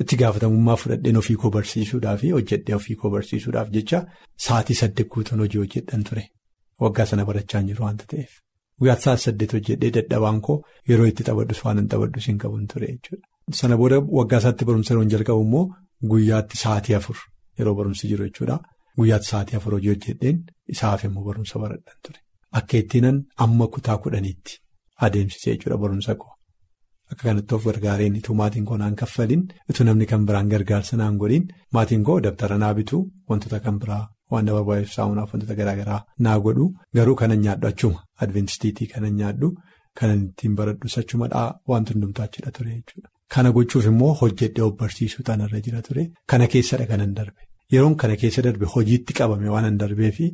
itti 0.02 0.20
gaafatamummaa 0.22 0.76
fudhadheen 0.84 1.18
ofii 1.22 1.36
koo 1.42 1.52
barsiisuudhaaf 1.56 2.22
hojjedhee 2.36 2.76
ofii 2.82 2.96
koo 3.02 3.12
barsiisuudhaaf 3.16 3.74
jecha 3.80 4.00
sa'aatii 4.46 4.80
saddeet 4.84 5.10
guutuun 5.16 5.44
hojii 5.46 5.62
hojjedhan 5.64 6.04
ture. 6.10 6.24
waggaa 6.84 7.06
sana 7.10 7.26
barachaa 7.30 7.62
jiru 7.70 7.84
waanta 7.86 8.06
ta'eef. 8.12 8.32
Guyyaatti 8.80 9.04
sa'a 9.08 9.18
saddeet 9.26 9.52
hojjedhee 9.56 9.92
dadhabaan 9.98 10.40
koo 10.48 10.58
yeroo 10.90 11.08
itti 11.12 11.24
taphadhus 11.28 11.62
waan 11.66 11.78
hin 11.82 11.88
taphadhus 11.94 12.28
hin 12.32 12.40
qabuun 12.44 12.66
ture 12.74 12.88
jechuudha. 12.94 13.28
Sana 13.60 13.78
booda 13.82 14.00
waggaa 14.20 14.40
isaatti 14.44 14.66
barumsa 14.70 14.94
yeroo 14.94 15.10
jalqabu 15.14 15.44
immoo 15.48 15.66
guyyaatti 16.14 16.58
sa'aatii 16.64 16.96
afur 17.00 17.18
yeroo 17.60 17.76
barumsi 17.82 18.10
jiru 18.14 18.30
jechuudha. 18.30 18.58
Guyyaatti 19.00 19.28
sa'aatii 19.34 19.60
afur 19.60 19.74
hojii 19.78 19.94
hojjedheen 19.94 20.42
isaaf 20.76 21.06
immoo 21.10 21.24
barumsa 21.30 21.60
baradhan 21.66 21.98
ture. 22.08 22.20
Akka 22.60 22.78
ittiinan 22.84 23.22
amma 23.46 23.68
kutaa 23.76 23.98
kudhaniitti 24.06 24.58
adeemsisee 25.06 25.54
jechuudha 25.56 25.78
barumsa 25.84 26.16
koo. 26.22 26.32
Akka 27.12 27.24
kanatti 27.28 27.56
of 27.56 27.64
gargaareen 27.68 28.16
ituu 28.20 28.36
maatiin 28.42 28.66
koo 28.70 28.78
naan 28.82 28.96
kaffaliin 29.02 29.44
ituu 29.70 29.86
namni 29.88 30.06
kan 30.12 30.26
biraan 30.28 30.50
gargaarsa 30.54 30.98
naan 31.02 31.18
godhiin 31.22 31.46
maatiin 31.76 32.04
koo 32.08 32.18
dabtara 32.26 32.58
naa 32.64 32.74
bituu 32.80 33.02
wantoota 33.30 33.60
kan 33.66 33.80
biraa 33.82 34.04
waan 34.32 34.46
na 34.46 34.52
barbaachisu 34.58 34.94
saamunaaf 34.98 35.34
wantoota 35.34 35.56
garaagaraa 35.60 36.02
naa 36.26 36.38
godhu 36.46 36.66
garuu 36.96 37.16
kanan 37.22 37.42
nyaadhu 37.46 37.68
achuma 37.72 38.00
adventistiitii 38.24 38.88
kanan 38.94 39.16
nyaadhu 39.22 39.48
kanan 40.00 40.22
ittiin 40.28 40.56
baradhus 40.60 40.98
achumadhaa 41.02 41.48
wanti 41.72 41.94
hundumtaa 41.94 42.26
achidha 42.30 42.52
ture 42.58 42.72
jechuudha. 42.78 43.10
Kana 43.34 43.50
gochuuf 43.56 43.86
immoo 43.92 44.14
hojjedhee 44.22 44.64
of 44.68 44.74
barsiisuu 44.80 45.24
tanarra 45.28 45.60
jira 45.66 45.82
ture 45.88 46.04
kana 46.32 46.48
keessadha 46.54 46.86
kanan 46.92 47.14
darbe 47.18 47.42
yeroon 47.74 47.96
kana 48.02 48.16
keessa 48.22 48.42
darbe 48.48 48.66
hojiitti 48.74 49.14
qabame 49.20 49.50
waan 49.54 49.66
an 49.70 49.78
darbee 49.82 50.12
fi 50.18 50.26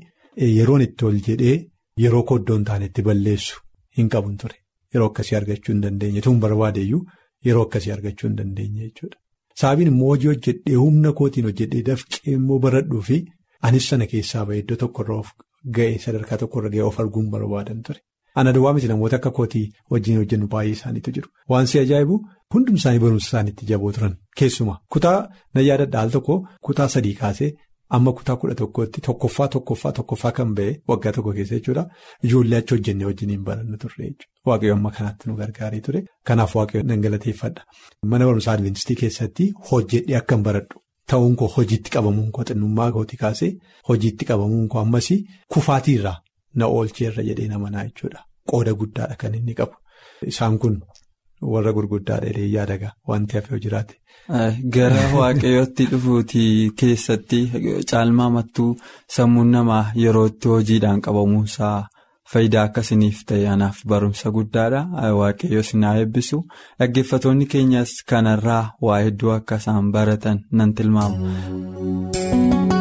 yeroon 0.59 0.81
itti 0.87 1.05
ol 1.09 1.17
jedhee 1.27 1.57
yeroo 2.03 2.23
koddoon 2.31 2.63
taanetti 2.69 3.01
balleessu 3.07 3.55
hin 3.97 4.09
qabun 4.15 4.35
ture. 4.43 4.55
Yeroo 4.93 5.07
akkasii 5.11 5.35
argachuu 5.39 5.73
hin 5.73 5.81
dandeenye 5.85 6.21
tuun 6.27 6.39
barbaadeyyuu 6.45 7.01
yeroo 7.49 7.63
akkasii 7.67 7.91
argachuu 7.95 8.27
hin 8.29 8.37
dandeenye 8.41 8.83
jechuudha. 8.87 9.17
Sababiin 9.61 9.87
immoo 9.93 10.07
hojii 10.13 10.27
hojjedhee 10.33 10.75
humna 10.83 11.11
kootiin 11.21 11.45
hojjedhee 11.49 11.81
dafqee 11.91 12.31
immoo 12.39 12.59
baradhuu 12.65 13.01
fi 13.09 13.17
anis 13.69 13.89
sana 13.93 14.05
keessaa 14.13 14.45
bahee 14.49 14.59
iddoo 14.63 14.75
tokkorra 14.83 15.15
of 15.23 15.31
ga'ee 15.77 15.97
sadarkaa 16.05 16.37
tokkorra 16.43 16.69
ga'ee 16.75 16.83
of 16.89 16.99
arguun 17.03 17.29
barbaadan 17.35 17.81
ture. 17.89 17.99
Ana 18.39 18.51
duwwaa 18.55 18.73
miti 18.77 18.87
namoota 18.89 19.15
akka 19.19 19.31
kootii 19.37 19.63
wajjin 19.91 20.17
hojjennu 20.21 20.47
baay'ee 20.55 20.71
isaaniitu 20.77 21.11
jiru. 21.15 21.29
Waan 21.49 21.67
si 21.71 21.79
ajaa'ibu 21.79 22.17
hundum 22.55 22.75
isaanii 22.81 22.99
barumsa 23.03 23.27
isaaniitti 23.27 23.65
jaboo 23.71 23.91
turan 23.95 24.13
keessumaa 24.41 24.77
kutaa 24.95 25.19
na 25.53 25.61
yaadadha 25.67 26.01
al 26.01 26.11
tokko 26.17 26.35
kutaa 26.69 26.87
sadii 26.95 27.13
kaasee. 27.21 27.51
Amma 27.95 28.11
kutaa 28.13 28.35
kudha 28.39 28.55
tokkotti 28.61 29.01
tokkoffaa 29.07 29.47
tokkoffaa 29.53 29.91
tokkoffaa 29.97 30.31
kan 30.37 30.49
ba'e 30.57 30.71
waggaa 30.91 31.11
tokko 31.17 31.31
keessa 31.37 31.55
jechuudha. 31.59 31.83
Ijoollee 32.23 32.57
achi 32.59 32.73
hojjennee 32.75 33.05
wajjin 33.09 33.29
hin 33.33 33.43
barannu 33.49 33.77
turre 33.83 34.03
jechuudha. 34.07 34.31
Waaqayyo 34.47 34.73
amma 34.77 34.91
kanaatti 34.97 35.29
nu 35.29 35.35
gargaaree 35.37 35.81
ture. 35.85 36.01
Kanaaf 36.27 36.55
waaqayyo 36.59 36.83
nan 36.89 37.01
galateeffadha. 37.05 37.61
Mana 38.03 38.25
barumsaa 38.25 38.53
Adventistii 38.57 38.95
keessatti 39.03 39.49
hojjedhee 39.71 40.17
akkan 40.21 40.43
baradhu. 40.49 40.81
Ta'uun 41.11 41.35
koo 41.39 41.47
hojiitti 41.55 41.89
qabamuun 41.95 42.31
koo 42.35 42.43
xinnummaa 42.51 42.91
kooti 42.91 43.17
kaasee 43.23 43.51
hojiitti 43.89 44.25
qabamuun 44.31 44.67
koo 44.71 44.81
ammas 44.81 45.07
kufaatiirraa 45.53 46.17
na 46.55 46.65
oolcheerra 46.77 47.23
jedhee 47.29 47.47
namanaa 47.53 47.83
jechuudha. 47.89 48.19
Qooda 48.51 48.73
guddaadha 48.81 49.15
kan 49.21 49.35
inni 49.35 49.53
qabu. 49.59 49.75
Isaan 50.31 50.57
kun 50.59 50.75
warra 51.41 51.71
gurguddaadha 51.77 52.27
jedhee 52.29 52.47
yaadagaa 52.55 52.93
wanti 53.07 53.37
hafee 53.37 53.59
jiraate. 53.65 53.95
Gara 54.77 55.03
waaqayyootti 55.17 55.85
dhufuutii 55.91 56.71
keessatti 56.79 57.39
caalmaa 57.91 58.29
mattuu 58.37 58.71
sammuun 59.17 59.51
namaa 59.57 59.83
yeroo 60.03 60.25
itti 60.31 60.47
hojiidhaan 60.53 61.01
qabamuunsaa 61.05 61.77
faayidaa 62.33 62.63
akkasiniif 62.69 63.21
ta'e 63.27 63.47
anaaf 63.55 63.77
barumsa 63.93 64.31
guddaadha. 64.37 64.81
Waaqayyo 65.19 65.63
sinaa 65.69 65.95
eebbisu 66.01 66.41
dhaggeeffatoonni 66.79 67.45
keenyas 67.53 67.93
kanarraa 68.09 68.63
waa 68.89 68.99
hedduu 69.05 69.31
akka 69.37 69.55
isaan 69.63 69.91
baratan 69.97 70.43
nan 70.51 70.73
tilmaama. 70.73 72.76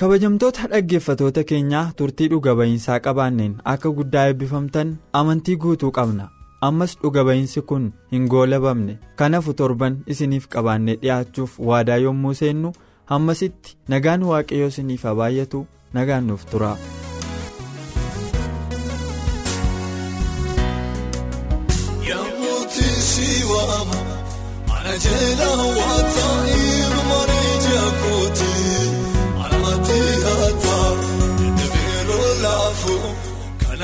Kabajamtoota 0.00 0.66
dhaggeeffatoota 0.72 1.42
keenyaa 1.50 1.84
turtii 2.00 2.26
dhuga 2.32 2.54
ba'iinsaa 2.60 2.96
qabaanneen 3.06 3.54
akka 3.72 3.92
guddaa 3.98 4.24
eebbifamtan 4.32 4.90
amantii 5.20 5.56
guutuu 5.64 5.90
qabna 5.98 6.26
ammas 6.68 6.96
dhuga 7.04 7.24
ba'iinsi 7.28 7.62
kun 7.72 7.86
hin 8.16 8.26
goolabamne 8.34 8.98
kanafu 9.22 9.54
torban 9.62 9.98
isiniif 10.16 10.48
qabaannee 10.56 10.98
dhi'aachuuf 11.04 11.56
waadaa 11.70 11.98
yommuu 12.06 12.34
seennu 12.42 12.74
hammasitti 13.14 13.76
nagaan 13.94 14.28
waaqayyoo 14.32 14.70
isiniif 14.74 15.08
haa 15.10 15.16
baay'atu 15.22 15.64
nagaan 16.00 16.30
nuuf 16.32 16.46
tura. 16.52 16.74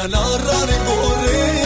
Naannoo 0.02 0.36
booree 0.38 0.72
nama 0.86 1.61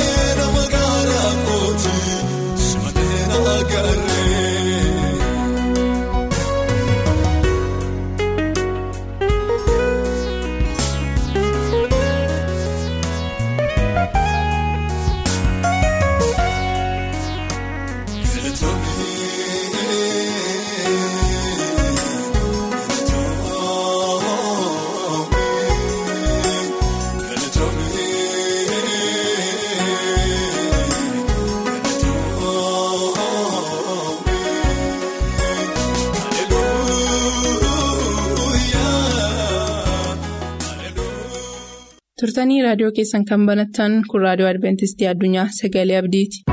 turtanii 42.47 42.65
raadiyoo 42.65 42.93
keessan 42.97 43.25
kan 43.29 43.47
banattan 43.47 43.95
kun 44.11 44.21
raadiyoo 44.25 44.49
adventistii 44.51 45.07
addunyaa 45.13 45.47
sagalee 45.61 45.97
abdiiti. 45.99 46.45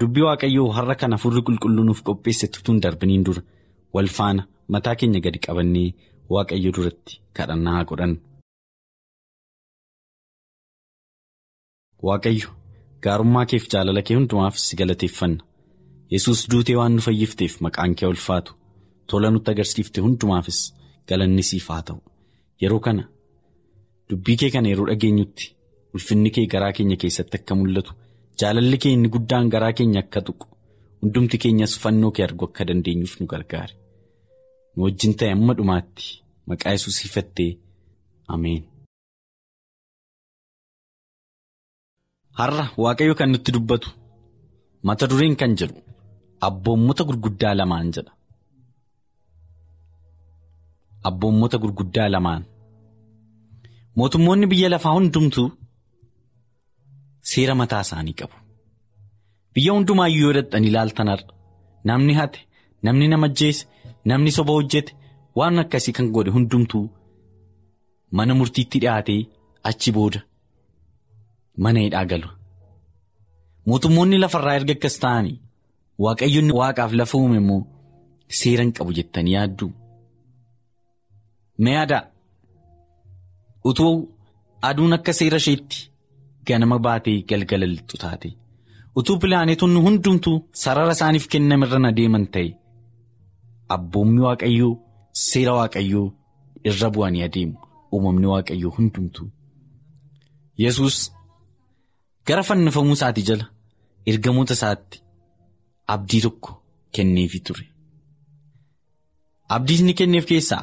dubbii 0.00 0.24
waaqayyoo 0.26 0.68
har'a 0.76 0.94
kana 1.02 1.16
furri 1.24 1.42
qulqulluu 1.48 1.84
nuuf 1.88 2.00
qopheesse 2.08 2.46
tutuun 2.54 2.80
darbiniin 2.86 3.24
dura 3.28 3.42
wal 3.94 4.08
faana 4.18 4.46
mataa 4.76 4.94
keenya 5.02 5.20
gadi 5.26 5.38
qabannee 5.46 5.88
waaqayyo 6.36 6.72
duratti 6.78 7.20
kadhannaa 7.40 7.84
godhannu. 7.90 8.18
waaqayyo 12.08 12.48
gaarummaa 13.04 13.46
keef 13.50 13.64
jaalala 13.72 14.02
kee 14.06 14.16
hundumaaf 14.18 14.56
si 14.64 14.72
galateeffanna 14.80 15.42
yesus 16.14 16.40
duutee 16.50 16.76
waan 16.80 16.94
nu 16.96 17.02
fayyifteef 17.06 17.54
maqaan 17.66 17.92
kee 17.98 18.08
ulfaatu 18.12 18.52
tola 19.10 19.28
nutti 19.34 19.50
agarsiifte 19.54 19.98
hundumaafis 20.06 20.58
galanni 21.08 21.42
siif 21.50 21.66
haa 21.72 21.82
ta'u 21.88 21.98
yeroo 22.62 22.80
kana 22.86 23.04
dubbii 24.10 24.36
kee 24.40 24.50
kana 24.54 24.68
yeroo 24.72 24.86
dhageenyutti 24.90 25.44
ulfinni 25.94 26.30
kee 26.36 26.46
garaa 26.52 26.72
keenya 26.76 26.96
keessatti 27.02 27.36
akka 27.40 27.54
mul'atu. 27.60 27.92
jaalalli 28.40 28.76
kee 28.82 28.92
inni 28.96 29.08
guddaan 29.14 29.46
garaa 29.54 29.72
keenya 29.78 30.00
akka 30.04 30.20
tuqu 30.26 30.44
hundumti 31.02 31.36
keenyas 31.42 31.72
fannoo 31.82 32.10
kee 32.16 32.24
argu 32.28 32.44
akka 32.48 32.62
dandeenyuuf 32.68 33.14
nu 33.20 33.26
gargaare 33.32 33.74
nu 34.74 34.78
wajjin 34.84 35.12
ta'e 35.18 35.30
amma 35.36 35.52
dhumaatti 35.58 36.04
maqaa 36.50 36.72
yesuus 36.76 36.98
ifattee 37.06 37.50
ameen. 38.34 38.62
Har'a 42.40 42.64
waaqayyo 42.84 43.14
kan 43.20 43.28
nutti 43.32 43.50
dubbatu 43.56 43.88
mata 44.88 45.04
dureen 45.10 45.34
kan 45.40 45.52
jedhu 45.60 45.78
abboommota 46.48 47.02
gurguddaa 47.08 47.54
lamaan 47.60 47.88
jedha 47.96 48.12
abboommota 51.08 51.56
gurguddaa 51.62 52.08
lamaan 52.14 52.42
mootummoonni 53.98 54.46
biyya 54.52 54.68
lafaa 54.74 54.92
hundumtuu. 54.98 55.48
Seera 57.30 57.54
mataa 57.60 57.80
isaanii 57.86 58.14
qabu. 58.20 58.36
Biyya 59.54 59.72
hundumaayyuu 59.76 60.22
yoo 60.26 60.34
dadhan 60.38 60.64
ilaaltan 60.68 61.08
har'a 61.12 61.32
namni 61.90 62.14
hate 62.20 62.38
namni 62.88 63.06
nama 63.12 63.26
ajjeese 63.30 63.62
namni 64.12 64.30
soba 64.36 64.52
hojjete 64.58 64.92
waan 65.38 65.58
akkasii 65.62 65.94
kan 65.98 66.06
godhe 66.16 66.30
hundumtuu 66.36 66.84
mana 68.16 68.32
murtiitti 68.38 68.78
dhiyaatee 68.84 69.20
achi 69.70 69.90
booda 69.96 70.20
mana 71.56 71.80
hidhaa 71.84 72.04
galu. 72.12 72.28
Mootummoonni 73.66 74.18
lafarraa 74.22 74.56
erga 74.60 74.72
akkas 74.76 74.96
ta'anii 75.04 75.36
waaqayyoonni 76.04 76.54
waaqaaf 76.60 76.92
lafa 77.00 77.16
uume 77.18 77.36
immoo 77.42 77.62
seera 78.40 78.62
hin 78.64 78.72
qabu 78.78 78.92
jettanii 78.98 79.34
yaadduu. 79.36 79.70
Mee 81.62 81.76
aadaa 81.82 82.02
utuu 83.70 83.94
aduun 84.68 84.92
akka 84.96 85.12
seera 85.20 85.38
isheetti 85.42 85.78
ganama 86.46 86.78
baatee 86.86 87.18
galgala 87.32 87.66
lixxu 87.72 87.96
taate 88.04 88.28
utuu 89.02 89.16
pilaanetonni 89.24 89.80
hundumtuu 89.86 90.36
sarara 90.62 90.92
isaaniif 90.98 91.26
kennamirra 91.34 91.78
adeeman 91.90 92.24
ta'e 92.36 92.48
abboommi 93.76 94.20
waaqayyoo 94.26 94.72
seera 95.26 95.52
waaqayyoo 95.58 96.06
irra 96.70 96.88
bu'anii 96.94 97.22
adeemu 97.28 97.56
uumamni 97.92 98.26
waaqayyoo 98.32 98.72
hundumtuu. 98.78 99.26
Yesus 100.64 100.96
gara 102.30 102.42
fannifamuu 102.48 102.96
isaatii 102.98 103.26
jala 103.30 103.46
ergamoota 104.12 104.54
isaatti 104.58 104.98
abdii 105.94 106.20
tokko 106.26 106.50
kenneefii 106.94 107.42
ture. 107.46 107.64
Abdii 109.54 109.78
inni 109.82 109.94
kenneef 110.00 110.26
keessaa 110.30 110.62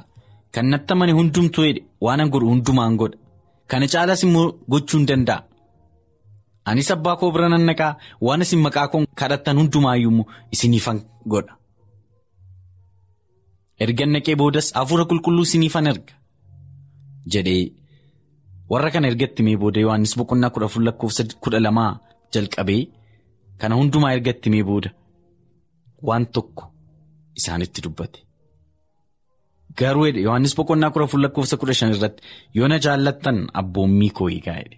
kan 0.53 0.65
natti 0.73 0.93
amane 0.93 1.13
hundumtuu 1.19 1.65
jedhe 1.67 1.81
waan 2.05 2.21
an 2.23 2.29
godhu 2.33 2.49
hundumaan 2.53 2.95
godha. 3.01 3.17
Kana 3.69 3.87
caalaas 3.93 4.21
immoo 4.25 4.45
gochuu 4.71 4.97
hin 4.99 5.07
danda'a. 5.09 5.39
Anis 6.69 6.89
abbaa 6.95 7.15
koo 7.19 7.31
bira 7.35 7.47
nan 7.53 7.63
naqaa 7.69 7.93
waan 8.27 8.41
isin 8.45 8.61
maqaa 8.65 8.87
koo 8.91 9.01
kadhattan 9.21 9.57
hundumaayyuu 9.61 10.23
isiniifan 10.55 10.99
godha. 11.33 11.53
Erga 13.83 14.05
naqee 14.13 14.35
boodas 14.41 14.67
hafuura 14.77 15.05
qulqulluu 15.09 15.45
isiniifan 15.47 15.85
erga 15.91 16.13
jedhee 17.33 17.63
warra 18.71 18.89
kana 18.93 19.07
ergatti 19.11 19.41
mee 19.47 19.57
booda 19.61 19.79
Yohaannis 19.85 20.13
boqonnaa 20.19 20.49
kudha 20.53 20.65
afur 20.69 20.81
lakkoofsa 20.87 21.21
kudha 21.43 21.59
lamaa 21.65 21.91
jalqabee 22.33 22.81
kana 23.59 23.73
hundumaa 23.79 24.13
ergatti 24.17 24.49
mee 24.53 24.63
booda 24.69 24.89
waan 26.07 26.25
tokko 26.35 26.63
isaanitti 27.39 27.79
dubbate. 27.85 28.19
Garuu 29.79 30.05
Yohaannis 30.25 30.53
boqonnaa 30.59 30.91
kudha 30.93 31.05
afur 31.09 31.19
lakkoofsa 31.25 31.55
kudha 31.61 31.73
shan 31.79 31.91
irratti 31.95 32.21
yoo 32.57 32.67
na 32.71 32.77
jaallattan 32.85 33.37
abboommii 33.61 34.11
koo 34.17 34.27
eegaa 34.35 34.57
jedhe. 34.61 34.77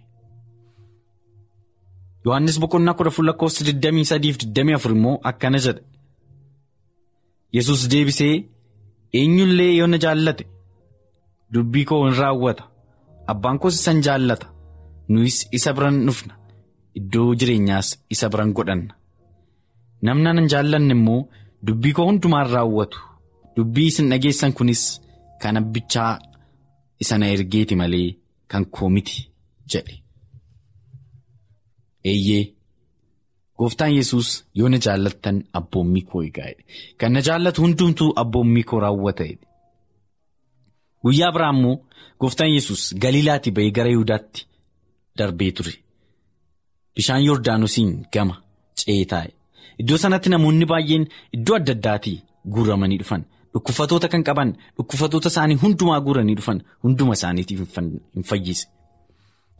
Yohaannis 2.25 2.57
boqonnaa 2.63 2.93
kudha 2.97 3.09
afur 3.13 3.25
lakkoofsa 3.29 3.59
23-24 3.65 4.91
immoo 4.97 5.15
akkana 5.29 5.59
jedha. 5.65 5.81
Yesus 7.57 7.81
deebisee 7.91 8.33
eenyullee 9.19 9.71
yoo 9.79 9.87
na 9.91 9.97
jaallate 10.03 10.43
dubbii 11.53 11.85
koo 11.89 12.01
hin 12.05 12.15
raawwata 12.21 12.63
abbaan 13.31 13.57
koos 13.61 13.75
isan 13.79 13.99
jaallata. 14.05 14.47
Nuyis 15.11 15.37
isa 15.57 15.71
biran 15.77 15.97
dhufna. 16.07 16.33
Iddoo 16.99 17.29
jireenyaas 17.39 17.87
isa 18.13 18.27
biran 18.31 18.51
godhanna. 18.57 18.93
Namni 20.05 20.29
nan 20.33 20.47
jaallanne 20.51 20.93
immoo 20.97 21.21
dubbii 21.67 21.93
koo 21.97 22.05
hundumaan 22.09 22.47
raawwatu 22.53 22.99
dubbii 23.55 23.87
isin 23.91 24.09
dhageessan 24.11 24.53
kunis 24.57 24.83
kan 25.41 25.57
abbichaa 25.61 26.13
isa 27.03 27.15
na 27.17 27.25
ergeeti 27.35 27.75
malee 27.81 28.09
kan 28.51 28.63
koo 28.75 28.89
miti 28.95 29.17
jedhe. 29.71 29.95
Eeyyee 32.11 32.43
gooftaan 33.57 33.93
yesus 33.97 34.27
yoo 34.57 34.69
na 34.71 34.77
jaallattan 34.85 35.37
abboommii 35.59 36.05
koo 36.09 36.21
eegaa 36.25 36.51
kan 36.99 37.11
na 37.13 37.21
jaallatu 37.27 37.59
hundumtuu 37.63 38.09
abboommii 38.21 38.63
koo 38.69 38.79
raawwata 38.83 39.23
guyyaa 41.03 41.31
biraa 41.35 41.51
immoo 41.55 41.75
gooftaan 42.21 42.51
yesus 42.55 42.81
galiilaatii 43.03 43.53
ba'ee 43.57 43.71
gara 43.77 43.89
yihudaatti 43.93 44.41
darbee 45.17 45.51
ture. 45.57 45.73
Bishaan 46.95 47.23
yordaanosiin 47.25 47.91
gama 48.13 48.35
ce'ee 48.79 49.05
taa'e. 49.11 49.29
Iddoo 49.81 49.97
sanatti 50.03 50.29
namoonni 50.33 50.65
baay'een 50.71 51.05
iddoo 51.37 51.55
adda 51.59 51.71
addaatii 51.77 52.17
guuramanii 52.53 52.99
dhufan. 53.01 53.23
Dhukkufatoota 53.53 54.07
kan 54.13 54.23
qaban 54.27 54.49
dhukkufatoota 54.77 55.27
isaanii 55.33 55.57
hundumaa 55.63 56.01
guuranii 56.05 56.35
dhufan 56.39 56.59
hunduma 56.83 57.13
isaaniitiif 57.19 57.59
hin 57.77 58.23
fayyise. 58.31 58.67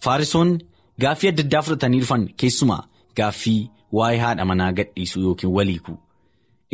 Faarisoonni. 0.03 0.58
Gaaffii 1.01 1.29
adda 1.31 1.43
addaa 1.46 1.62
fudhatanii 1.65 2.00
dhufan 2.03 2.24
keessumaa 2.41 2.84
gaaffii 3.17 3.60
waa'ee 3.98 4.17
haadha 4.24 4.46
manaa 4.50 4.72
gadhiisuu 4.79 5.22
yookiin 5.27 5.53
waliikuu 5.57 5.96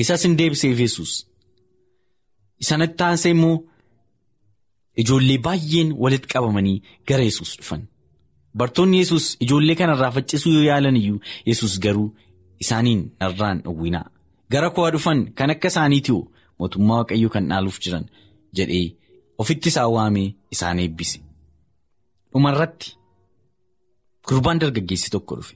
isas 0.04 0.24
hin 0.26 0.38
deebiseef 0.40 0.80
yesus 0.84 1.12
Sanatti 2.70 2.96
taasise 3.02 3.30
immoo 3.36 3.58
ijoollee 5.02 5.38
baay'een 5.46 5.90
walitti 6.04 6.28
qabamanii 6.34 6.78
gara 7.08 7.24
yesus 7.30 7.52
dhufan. 7.60 7.82
Bartoonni 8.58 8.98
yesus 9.02 9.26
ijoollee 9.44 9.76
kanarraa 9.80 10.12
faccisuu 10.18 10.54
yoo 10.58 10.64
yaalan 10.70 10.98
iyyuu 11.02 11.20
yesus 11.50 11.80
garuu 11.86 12.10
isaaniin 12.64 13.02
narraan 13.20 13.62
dhowwinaa 13.66 14.06
gara 14.52 14.70
koo 14.76 14.90
dhufan 14.94 15.20
kan 15.38 15.50
akka 15.54 15.68
isaaniitii 15.74 16.22
mootummaa 16.60 16.98
waaqayyoo 17.00 17.32
kan 17.36 17.48
dhaaluuf 17.50 17.78
jiran 17.84 18.06
jedhee 18.58 18.86
ofitti 19.44 19.70
isaan 19.74 19.92
waamee 19.96 20.28
isaan 20.56 20.80
eebbise. 20.84 21.20
Dhumarratti. 22.32 22.88
Gurbaan 24.28 24.60
dargaggeessi 24.62 25.10
tokko 25.14 25.36
dhufe. 25.40 25.56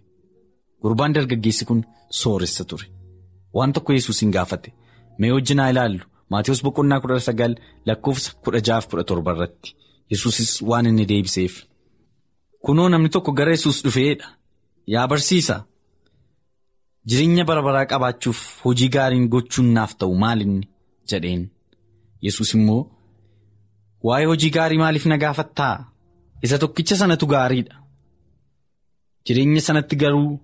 Gurbaan 0.81 1.13
dargaggeessi 1.15 1.65
kun 1.65 1.81
sooressa 2.21 2.63
ture. 2.69 2.85
Waan 3.53 3.73
tokko 3.73 3.93
yesus 3.93 4.21
hin 4.21 4.31
gaafate. 4.35 4.73
Mee 5.19 5.31
wajjin 5.35 5.59
haa 5.59 5.69
ilaallu 5.73 6.03
maatiiwwan 6.31 6.63
boqonnaa 6.65 6.99
kudha 7.03 7.19
sagal 7.27 7.53
lakkoofsa 7.87 8.29
kudha 8.43 8.59
jaaf 8.67 8.85
kudha 8.89 9.03
torba 9.09 9.31
irratti. 9.35 9.69
Yesusis 10.11 10.51
waan 10.69 10.85
inni 10.89 11.05
deebiseef. 11.11 11.53
Kunoo 12.65 12.89
namni 12.89 13.09
tokko 13.13 13.31
gara 13.37 13.51
yesus 13.55 13.77
dhufeedha 13.85 14.27
yaa 14.93 15.07
barsiisa 15.11 15.55
jireenya 17.09 17.43
bara 17.49 17.61
baraa 17.67 17.85
qabaachuuf 17.91 18.39
hojii 18.63 18.89
gaariin 18.95 19.27
gochuun 19.33 19.69
naaf 19.75 19.91
ta'u 19.99 20.15
maalinni 20.23 20.67
jedheen. 21.09 21.43
Yesus 22.25 22.53
immoo 22.57 22.81
waa'ee 24.07 24.25
hojii 24.31 24.49
gaarii 24.55 24.77
maaliif 24.81 25.05
na 25.05 25.17
gaafattaa? 25.23 25.75
Isa 26.43 26.57
tokkicha 26.61 26.95
sanatu 27.01 27.25
gaariidha. 27.33 27.75
Jireenya 29.25 29.61
sanatti 29.61 29.95
garuu 30.01 30.39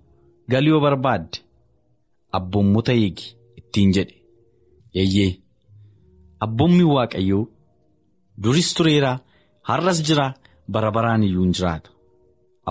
galii 0.50 0.70
yoo 0.74 0.80
barbaadde 0.86 1.38
abboommota 2.36 2.92
eegi 2.92 3.26
ittiin 3.58 3.92
jedhe. 3.96 4.16
Eeyyee 5.00 5.30
abboommi 6.44 6.84
waaqayyoo 6.94 7.44
duris 8.42 8.68
tureera 8.76 9.12
har'as 9.68 9.98
jira 10.08 10.26
bara 10.72 10.90
baraan 10.96 11.22
iyyuu 11.28 11.44
hin 11.44 11.54
jiraata 11.58 11.90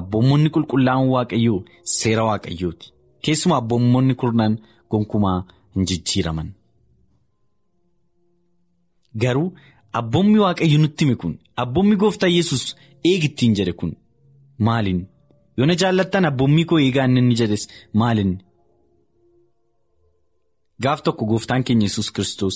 abboommonni 0.02 0.50
qulqullaa'an 0.56 1.06
waaqayyoo 1.16 1.60
seera 1.98 2.24
waaqayyooti 2.30 2.88
keessumaa 3.28 3.60
abboommonni 3.64 4.14
kurnan 4.22 4.54
gonkumaa 4.92 5.40
hin 5.76 5.84
jijjiiraman. 5.90 6.50
Garuu 9.22 9.50
abboommi 10.00 10.38
waaqayyo 10.46 10.78
nutti 10.84 11.02
hime 11.06 11.16
kun 11.22 11.34
abboommi 11.64 11.96
gooftaa 12.04 12.32
yesus 12.38 12.64
eegi 13.10 13.28
ittiin 13.32 13.54
jedhe 13.60 13.74
kun 13.80 13.92
maaliin? 14.68 15.02
yoo 15.58 15.66
na 15.70 15.76
jaallattan 15.82 16.26
abboommii 16.30 16.66
koo 16.70 16.80
eegaa 16.86 17.06
inni 17.20 17.36
jedhes 17.42 17.64
maalinni 18.00 18.38
gaaf 20.84 21.00
tokko 21.06 21.24
gooftaan 21.30 21.64
keenya 21.68 21.86
yesus 21.88 22.08
kristos 22.16 22.56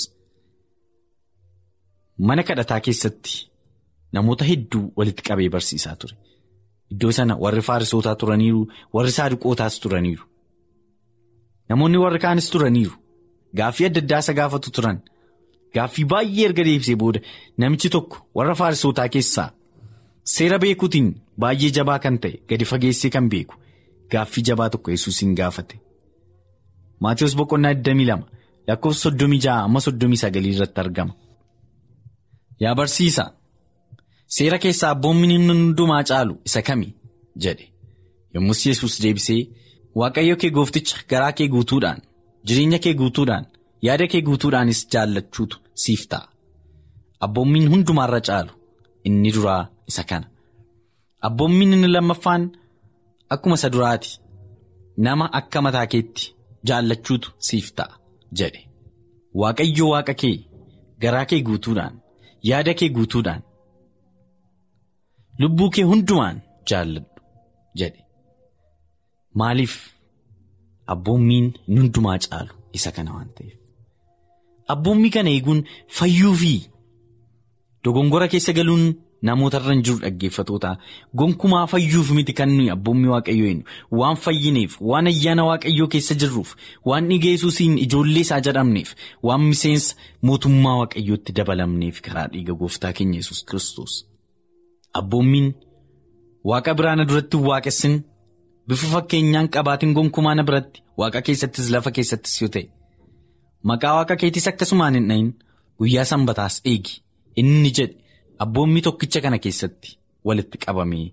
mana 2.28 2.42
kadhataa 2.50 2.80
keessatti 2.88 3.36
namoota 4.18 4.44
hedduu 4.50 4.84
walitti 4.98 5.24
qabee 5.30 5.50
barsiisaa 5.56 5.96
ture 6.02 6.16
iddoo 6.94 7.12
sana 7.18 7.34
warri 7.44 7.62
faarisootaa 7.70 8.16
turaniiru 8.24 8.62
warri 8.96 9.12
saaduqootaas 9.18 9.76
turaniiru 9.84 10.24
namoonni 11.70 11.98
warri 12.04 12.20
kaanis 12.26 12.48
turaniiru 12.56 12.96
gaaffii 13.60 13.88
adda 13.90 14.02
addaa 14.04 14.20
isa 14.26 14.34
gaafatu 14.40 14.70
turan 14.78 14.98
gaaffii 15.76 16.06
baay'ee 16.14 16.46
erga 16.50 16.64
deebisee 16.68 16.98
booda 17.04 17.20
namichi 17.64 17.90
tokko 17.96 18.18
warra 18.38 18.56
faarisootaa 18.62 19.08
keessaa. 19.16 19.50
Seera 20.34 20.58
beekuutiin 20.64 21.08
baay'ee 21.42 21.72
jabaa 21.78 22.00
kan 22.04 22.16
ta'e 22.24 22.34
gadi 22.50 22.66
fageessee 22.72 23.12
kan 23.16 23.26
beeku 23.34 23.56
gaaffii 24.12 24.44
jabaa 24.50 24.70
tokko 24.74 24.92
yesus 24.96 25.22
hin 25.22 25.34
gaafate. 25.40 25.76
Maatiyoos 27.04 27.36
boqonnaa 27.40 27.74
22 27.74 28.24
lakkoofsa 28.68 29.10
36 29.10 29.50
amma 29.66 29.80
39 29.86 30.54
irratti 30.56 30.80
argama. 30.86 31.14
Yaa 32.64 32.76
barsiisa 32.80 33.26
seera 34.36 34.58
keessaa 34.64 34.92
abboommi 34.96 35.38
hundumaa 35.48 36.04
caalu 36.10 36.34
isa 36.48 36.62
kami 36.68 36.88
jedhe 37.44 37.66
yommus 38.34 38.60
yesus 38.66 38.94
deebisee 39.04 39.42
waaqayyo 40.00 40.36
kee 40.42 40.52
goofticha 40.58 40.96
garaa 41.12 41.32
kee 41.38 41.48
guutuudhaan 41.54 42.00
jireenya 42.48 42.80
kee 42.84 42.94
guutuudhaan 43.02 43.46
yaada 43.88 44.06
kee 44.12 44.22
guutuudhaanis 44.28 44.80
jaallachuutu 44.94 45.58
siif 45.84 46.02
ta'a. 46.12 46.28
Abboommiin 47.26 47.68
hundumaarra 47.72 48.22
caalu 48.28 48.52
inni 49.08 49.32
duraa. 49.36 49.64
isa 49.92 50.04
kana 50.10 50.28
abboommiin 51.28 51.72
inni 51.76 51.88
lammaffaan 51.94 52.44
akkuma 53.34 53.56
isa 53.60 53.70
duraati 53.74 54.12
nama 55.06 55.26
akka 55.40 55.60
mataa 55.66 55.88
keetti 55.94 56.24
jaallachuutu 56.68 57.30
siif 57.48 57.68
ta'a 57.78 57.94
jedhe 58.42 58.62
waaqayyo 59.42 59.86
waaqa 59.94 60.14
kee 60.22 60.36
garaa 61.02 61.26
kee 61.32 61.42
guutuudhaan 61.48 61.96
yaada 62.50 62.74
kee 62.80 62.90
guutuudhaan 62.98 63.42
lubbuu 65.42 65.70
kee 65.76 65.86
hundumaan 65.92 66.38
jaalladhu 66.70 67.22
jedhe 67.82 68.02
maaliif 69.42 69.76
abboommiin 70.94 71.48
hundumaa 71.78 72.18
caalu 72.26 72.54
isa 72.78 72.92
kana 72.98 73.12
waan 73.18 73.30
ta'eef 73.38 73.58
abboommii 74.74 75.14
kana 75.16 75.30
eeguun 75.36 75.62
fayyuu 76.00 76.36
fi 76.42 76.54
dogongora 77.84 78.28
keessa 78.34 78.54
galuun 78.60 78.84
namootarra 79.28 79.74
hin 79.74 79.82
jiru 79.88 80.00
dhaggeeffatoota 80.04 80.70
gonkumaa 81.22 81.64
fayyuuf 81.72 82.10
miti 82.18 82.34
kan 82.40 82.50
nuyi 82.58 82.70
abboommi 82.76 83.08
waaqayyoo 83.14 83.48
eenyu? 83.52 83.64
Waan 84.00 84.18
fayyineef 84.26 84.78
waan 84.92 85.08
ayyaana 85.12 85.44
waaqayyoo 85.50 85.88
keessa 85.96 86.16
jirruuf 86.24 86.56
waan 86.92 87.10
dhiiga 87.10 87.30
yesuusiin 87.34 87.78
ijoollee 87.86 88.22
isaa 88.28 88.40
jedhamneef 88.48 88.90
waan 89.30 89.42
miseensa 89.50 89.96
mootummaa 90.30 90.78
waaqayyootti 90.82 91.32
dabalamneef 91.42 92.02
karaa 92.08 92.28
dhiiga 92.36 92.54
gooftaa 92.62 92.94
keenya 93.02 93.18
yesus 93.24 93.44
kiristoos. 93.52 93.94
Abboommiin 95.00 95.50
waaqa 96.52 96.74
biraana 96.82 97.06
duratti 97.10 97.38
waaqessin 97.50 97.96
bifa 98.68 98.88
fakkeenyaan 98.96 99.48
qabaatiin 99.56 99.94
gonkumaa 99.98 100.36
na 100.36 100.44
biratti 100.50 100.80
waaqa 101.04 101.22
keessattis 101.28 101.70
lafa 101.76 101.92
keessattis 101.98 102.42
yoo 102.42 102.50
ta'e 102.56 102.66
maqaa 103.72 103.94
waaqa 103.98 104.16
keetis 104.22 104.48
akkasumaan 104.52 104.96
hin 104.98 105.08
dhayin 105.10 105.30
guyyaa 105.80 106.06
sanbataas 106.12 106.56
eegi. 106.72 106.94
Inni 107.42 107.72
jedhe. 107.78 107.96
Abboommii 108.44 108.82
tokkicha 108.88 109.20
kana 109.26 109.38
keessatti 109.46 109.90
walitti 110.28 110.58
qabamee 110.66 111.08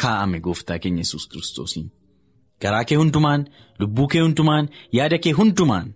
kaa'ame 0.00 0.38
gooftaa 0.46 0.78
keenya 0.82 1.02
yesus 1.04 1.24
kiristoosiin. 1.30 1.86
Garaa 2.62 2.84
kee 2.88 2.96
hundumaan 3.00 3.42
lubbuu 3.80 4.06
kee 4.12 4.22
hundumaan 4.24 4.64
yaada 4.98 5.18
kee 5.24 5.32
hundumaan 5.40 5.88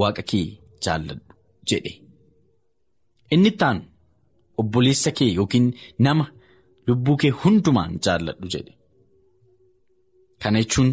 waaqa 0.00 0.22
kee 0.30 0.46
jaalladhu 0.84 1.32
jedhe. 1.70 1.92
Inni 3.34 3.48
ittaanu 3.54 3.82
obboleessa 4.62 5.10
kee 5.18 5.30
yookiin 5.38 5.66
nama 6.06 6.24
lubbuu 6.88 7.16
kee 7.22 7.32
hundumaan 7.44 7.92
jaalladhu 8.06 8.46
jedhe. 8.54 8.72
Kana 10.42 10.58
jechuun 10.62 10.90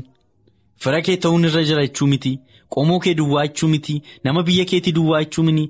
fira 0.84 1.00
kee 1.06 1.18
ta'uun 1.24 1.46
irra 1.50 1.62
jira 1.70 1.84
jechuu 1.88 2.08
miti 2.14 2.32
qomoo 2.76 3.00
kee 3.06 3.14
duwwaa 3.20 3.46
jechuu 3.48 3.70
miti 3.74 3.96
nama 4.26 4.44
biyya 4.48 4.66
keetii 4.72 4.96
duwwaa 4.98 5.22
jechuu 5.24 5.44
miti 5.48 5.66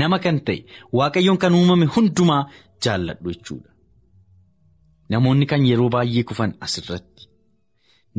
nama 0.00 0.18
kan 0.24 0.38
ta'e 0.46 0.58
waaqayyoon 0.98 1.38
kan 1.42 1.54
uumame 1.60 1.86
hundumaa. 1.96 2.42
jaalladhu 2.84 3.30
jechuudha. 3.32 3.70
Namoonni 5.12 5.46
kan 5.50 5.62
yeroo 5.68 5.88
baay'ee 5.94 6.22
kufan 6.30 6.50
asirratti. 6.66 7.22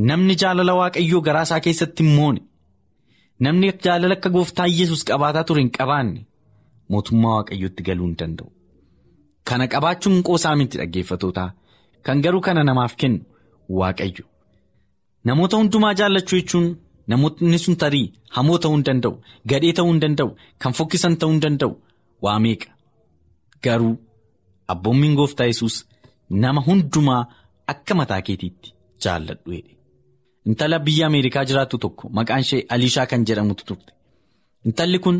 Namni 0.09 0.35
jaalala 0.43 0.73
waaqayyoo 0.79 1.21
garaa 1.27 1.43
isaa 1.47 1.59
keessatti 1.65 2.03
hin 2.03 2.13
moone 2.19 2.41
namni 3.47 3.67
jaalala 3.87 4.15
akka 4.17 4.29
gooftaa 4.35 4.67
yesus 4.77 5.01
qabaataa 5.09 5.43
ture 5.49 5.61
hin 5.63 5.71
qabaanne 5.77 6.19
mootummaa 6.95 7.33
waaqayyootti 7.37 7.81
galuu 7.89 8.07
hin 8.09 8.15
danda'u. 8.21 8.49
Kana 9.47 9.65
qabaachuun 9.73 10.23
qoosaa 10.29 10.55
miti 10.61 10.77
dhaggeeffatootaa 10.81 11.49
kan 12.09 12.17
garuu 12.27 12.41
kana 12.47 12.63
namaaf 12.69 12.93
kennu 13.03 13.19
waaqayyo 13.81 14.23
namoota 15.29 15.57
hundumaa 15.61 15.93
jaallachuu 15.99 16.39
jechuun 16.39 16.67
namoonni 17.13 17.59
sun 17.65 17.75
tarii 17.83 18.05
hamoo 18.37 18.57
ta'uu 18.63 18.75
hin 18.77 18.85
danda'u 18.89 19.13
gadhee 19.53 19.73
ta'uu 19.79 19.91
hin 19.93 20.01
danda'u 20.03 20.29
kan 20.65 20.73
fokkisan 20.79 21.13
ta'uu 21.23 21.31
hin 21.33 21.41
danda'u. 21.45 21.73
Waa 22.25 22.39
meeqa? 22.45 22.69
Garuu. 23.63 23.95
Abboommiin 24.73 25.15
gooftaa 25.19 25.45
yesus 25.51 25.75
nama 26.43 26.61
hundumaa 26.67 27.21
akka 27.73 27.93
mataa 27.99 28.21
keetiitti 28.27 28.69
jaalladhu 29.05 29.51
intala 30.51 30.77
biyya 30.85 31.05
Ameerikaa 31.09 31.43
jiraattu 31.49 31.77
tokko 31.83 32.03
maqaan 32.19 32.41
ishee 32.45 32.61
Aliishaa 32.73 33.05
kan 33.11 33.21
jedhamutu 33.29 33.63
turte. 33.69 33.91
Intalli 34.67 34.99
kun 35.05 35.17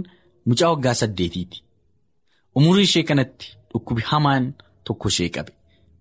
mucaa 0.48 0.70
waggaa 0.74 0.94
saddeetiiti. 1.02 1.58
Umurii 2.62 2.84
ishee 2.90 3.04
kanatti 3.10 3.48
dhukkubi 3.74 4.02
hamaan 4.12 4.44
tokko 4.90 5.08
ishee 5.14 5.30
qabe. 5.36 5.52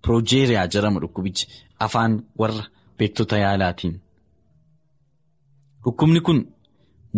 Piroojeeriyaa 0.02 0.66
jedhama 0.74 1.00
dhukkubichi 1.04 1.44
afaan 1.86 2.12
warra 2.40 2.64
beektota 2.98 3.36
yaalaatiin. 3.44 3.94
Dhukkubni 5.84 6.20
kun 6.20 6.38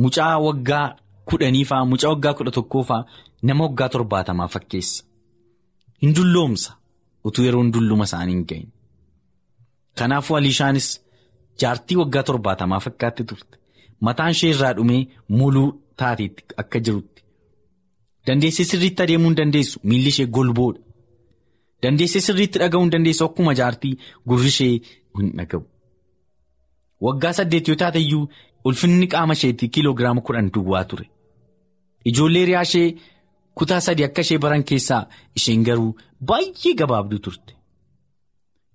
mucaa 0.02 0.38
waggaa 0.46 0.96
kudhaniifaa 1.30 1.84
mucaa 1.90 2.10
waggaa 2.14 2.34
kudha 2.38 2.50
tokkoofaa 2.58 3.04
nama 3.42 3.64
waggaa 3.64 3.88
torbaatamaa 3.88 4.48
fakkeessa. 4.54 5.04
hin 6.02 6.14
dulloomsa. 6.16 6.72
Utuu 7.24 7.44
yeroon 7.44 7.72
dulluma 7.74 8.04
isaanii 8.04 8.34
hin 8.34 8.44
gahin 8.48 8.68
kanaafuu 9.98 10.36
aliishaanis 10.36 10.88
jaartii 11.60 11.96
waggaa 12.00 12.22
torbaatamaa 12.22 12.80
fakkaatti 12.86 13.24
turte. 13.24 13.58
Mataan 14.00 14.30
ishee 14.34 14.50
irraa 14.54 14.72
dhumee 14.78 15.06
muluu 15.28 15.68
taateetti 16.02 16.44
akka 16.62 16.78
jirutti. 16.88 17.22
Dandeessee 18.26 18.64
sirriitti 18.70 19.02
adeemuu 19.02 19.28
hin 19.30 19.36
dandeessu. 19.40 19.80
Miilli 19.82 20.08
ishee 20.14 20.26
golboodha 20.26 20.80
dandeessee 21.82 22.20
sirriitti 22.26 22.58
dhaga'uu 22.62 22.84
hin 22.86 22.92
dandeessu 22.94 23.24
akkuma 23.28 23.54
jaartii 23.60 23.94
gurri 24.28 24.48
ishee 24.54 24.70
hin 25.18 25.32
dhaga'u. 25.40 25.62
Waggaa 27.08 27.32
saddeet 27.40 27.68
yoo 27.68 27.76
taate 27.82 28.00
iyyuu 28.06 28.24
ulfinni 28.64 29.06
qaama 29.16 29.34
isheetii 29.38 29.68
kiiloogiraama 29.74 30.20
kudhan 30.30 30.50
duwwaa 30.54 30.84
ture. 30.84 31.06
Ijoollee 32.04 32.44
riyaa 32.52 32.62
ishee. 32.70 32.88
kutaa 33.58 33.80
sadii 33.84 34.04
akka 34.04 34.20
ishee 34.24 34.36
baran 34.44 34.62
keessaa 34.70 35.06
isheen 35.38 35.62
garuu 35.66 35.92
baay'ee 36.30 36.72
gabaabduu 36.80 37.18
turte. 37.26 37.52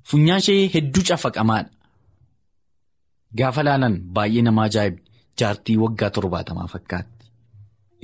Funyaan 0.10 0.40
ishee 0.44 0.68
hedduu 0.76 1.04
cafaqamaadha 1.10 1.70
gaafa 3.42 3.64
laalan 3.68 3.96
baay'ee 4.16 4.42
nama 4.48 4.64
ajaa'iba 4.70 5.00
jaartii 5.42 5.76
waggaa 5.84 6.10
torbaatamaa 6.16 6.68
fakkaatti 6.74 7.21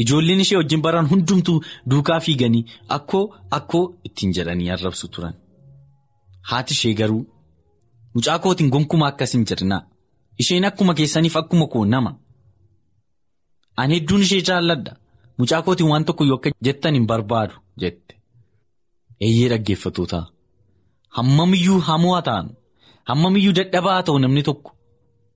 ijoolleen 0.04 0.40
ishee 0.44 0.58
wajjin 0.62 0.82
baran 0.86 1.08
hundumtuu 1.12 1.58
duukaa 1.92 2.20
fiiganii 2.26 2.64
akkoo 2.98 3.24
akkoo 3.58 3.84
ittiin 4.10 4.34
jedhanii 4.38 4.70
arrabsu 4.76 5.08
turan. 5.08 5.34
Haati 6.50 6.74
ishee 6.78 6.94
garuu 7.00 7.24
mucaa 8.14 8.40
kootiin 8.44 8.70
gonkumaa 8.76 9.08
akkas 9.14 9.34
hin 9.38 9.46
jedhinaa 9.52 9.82
isheen 10.46 10.66
akkuma 10.70 10.94
keessaniif 11.00 11.36
akkuma 11.42 11.68
koo 11.74 11.86
nama. 11.86 12.12
Ani 13.78 13.96
hedduun 14.00 14.22
ishee 14.28 14.42
jaalladha. 14.52 14.94
Mucaa 15.38 15.62
kootiin 15.66 15.90
waan 15.92 16.06
tokko 16.06 16.24
yoo 16.30 16.38
akka 16.40 16.50
jettan 16.66 16.94
hin 16.98 17.08
barbaadu 17.08 17.54
jette. 17.82 18.14
Eeyyee 19.26 19.50
dhaggeeffatoota 19.52 20.20
hammamiyyuu 21.18 21.80
hamoo 21.90 22.14
haa 22.16 22.22
ta'an. 22.30 22.48
Hammamiyyuu 23.10 23.54
dadhabaa 23.60 23.94
haa 23.98 24.04
ta'u 24.10 24.20
namni 24.24 24.44
tokko. 24.50 24.70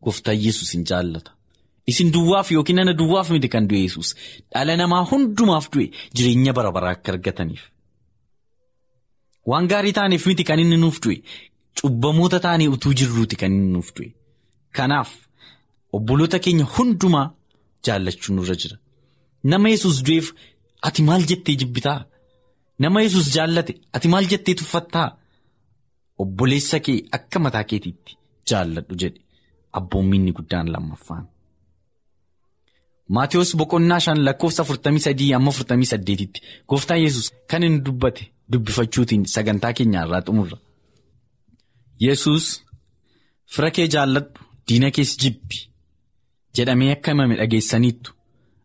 Gooftaa 0.04 0.34
yesus 0.46 0.74
hin 0.74 0.84
jaallata 0.90 1.32
isin 1.92 2.10
duwwaaf 2.16 2.48
yookiin 2.56 2.80
ana 2.84 2.94
duwwaaf 3.00 3.28
miti 3.34 3.50
kan 3.54 3.66
du'e 3.70 3.82
yesus 3.88 4.10
dhala 4.54 4.74
namaa 4.82 5.04
hundumaaf 5.12 5.66
du'e 5.74 5.88
jireenya 6.16 6.52
bara 6.58 6.72
baraa 6.76 6.94
akka 6.98 7.10
argataniif. 7.14 7.64
Waan 9.50 9.68
gaarii 9.72 9.94
taaneef 9.98 10.26
miti 10.30 10.44
kan 10.50 10.60
inni 10.64 10.78
nuuf 10.84 10.98
du'e. 11.04 11.18
Cubbamoota 11.78 12.40
taanee 12.46 12.70
utuu 12.76 12.94
jirruuti 13.00 13.36
kan 13.42 13.52
inni 13.58 13.72
nuuf 13.76 13.90
du'e. 13.96 14.10
Kanaaf 14.78 15.10
obboloota 15.98 16.38
keenya 16.46 16.66
hundumaa 16.76 17.28
jaallachuun 17.86 18.36
nurra 18.38 18.56
jira. 18.62 18.78
Nama 19.52 19.68
yesus 19.74 19.98
du'eef 20.08 20.28
ati 20.88 21.02
maal 21.08 21.24
jettee 21.30 21.56
jibbitaa? 21.62 22.00
Nama 22.84 23.02
yesus 23.06 23.26
jaallate 23.36 23.74
ati 23.96 24.08
maal 24.14 24.26
jettee 24.32 24.56
tuffattaa? 24.60 25.10
Obboleessa 26.22 26.78
kee 26.86 27.00
akka 27.18 27.38
mataa 27.46 27.64
keetiitti 27.70 28.12
jaalladhu 28.50 28.96
jedhe. 29.02 29.22
Abboommiinni 29.80 30.32
guddaan 30.38 30.68
lammaffaan. 30.74 31.26
Maatiyus 33.16 33.52
boqonnaa 33.60 34.00
shan 34.06 34.20
lakkoofsa 34.28 34.64
43 34.64 35.34
amma 35.38 35.52
48tti 35.58 36.40
gooftaa 36.70 36.98
yesus 37.06 37.26
kan 37.50 37.64
inni 37.68 37.80
dubbate 37.86 38.24
dubbifachuutiin 38.52 39.24
sagantaa 39.34 39.74
keenya 39.78 40.00
irraa 40.06 40.22
xumurra. 40.28 40.58
Yesus 42.06 42.46
fira 43.54 43.70
kee 43.76 43.88
jaalladhu 43.94 44.40
diina 44.68 44.90
kees 44.96 45.12
jibbi 45.22 45.58
jedhamee 46.56 46.92
akka 46.96 47.12
himame 47.12 47.36
dhageessaniittu. 47.40 48.10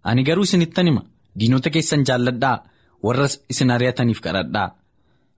Ani 0.08 0.22
garuu 0.28 0.44
isinittan 0.48 0.86
hima 0.88 1.02
diinota 1.38 1.68
keessan 1.74 2.02
jaalladhaa 2.08 2.56
warra 3.04 3.26
isin 3.52 3.70
ari'ataniif 3.74 4.20
kadhadhaa 4.26 4.68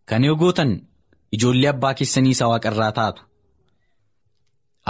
kan 0.08 0.24
yoo 0.28 0.36
gootan 0.42 0.70
ijoollee 1.34 1.70
abbaa 1.72 1.94
keessanii 1.98 2.30
isa 2.36 2.44
waaqarraa 2.52 2.92
taatu 2.98 3.22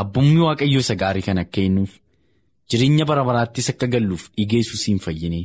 abbummi 0.01 0.41
waaqayyoo 0.47 0.83
isa 0.85 0.95
gaarii 1.03 1.23
kan 1.29 1.39
akka 1.43 1.55
kennuuf 1.61 1.93
jireenya 2.71 3.05
bara 3.11 3.25
baraattis 3.29 3.71
akka 3.73 3.87
galluuf 3.95 4.29
dhiiga 4.37 4.57
yesuusiin 4.63 4.99
fayyinee 5.07 5.45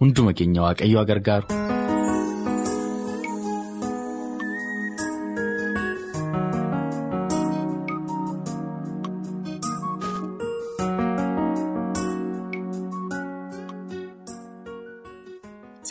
hunduma 0.00 0.32
keenya 0.38 0.62
waaqayyoo 0.66 1.04
gargaaru. 1.10 1.75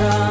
Jiraachisa. 0.00 0.29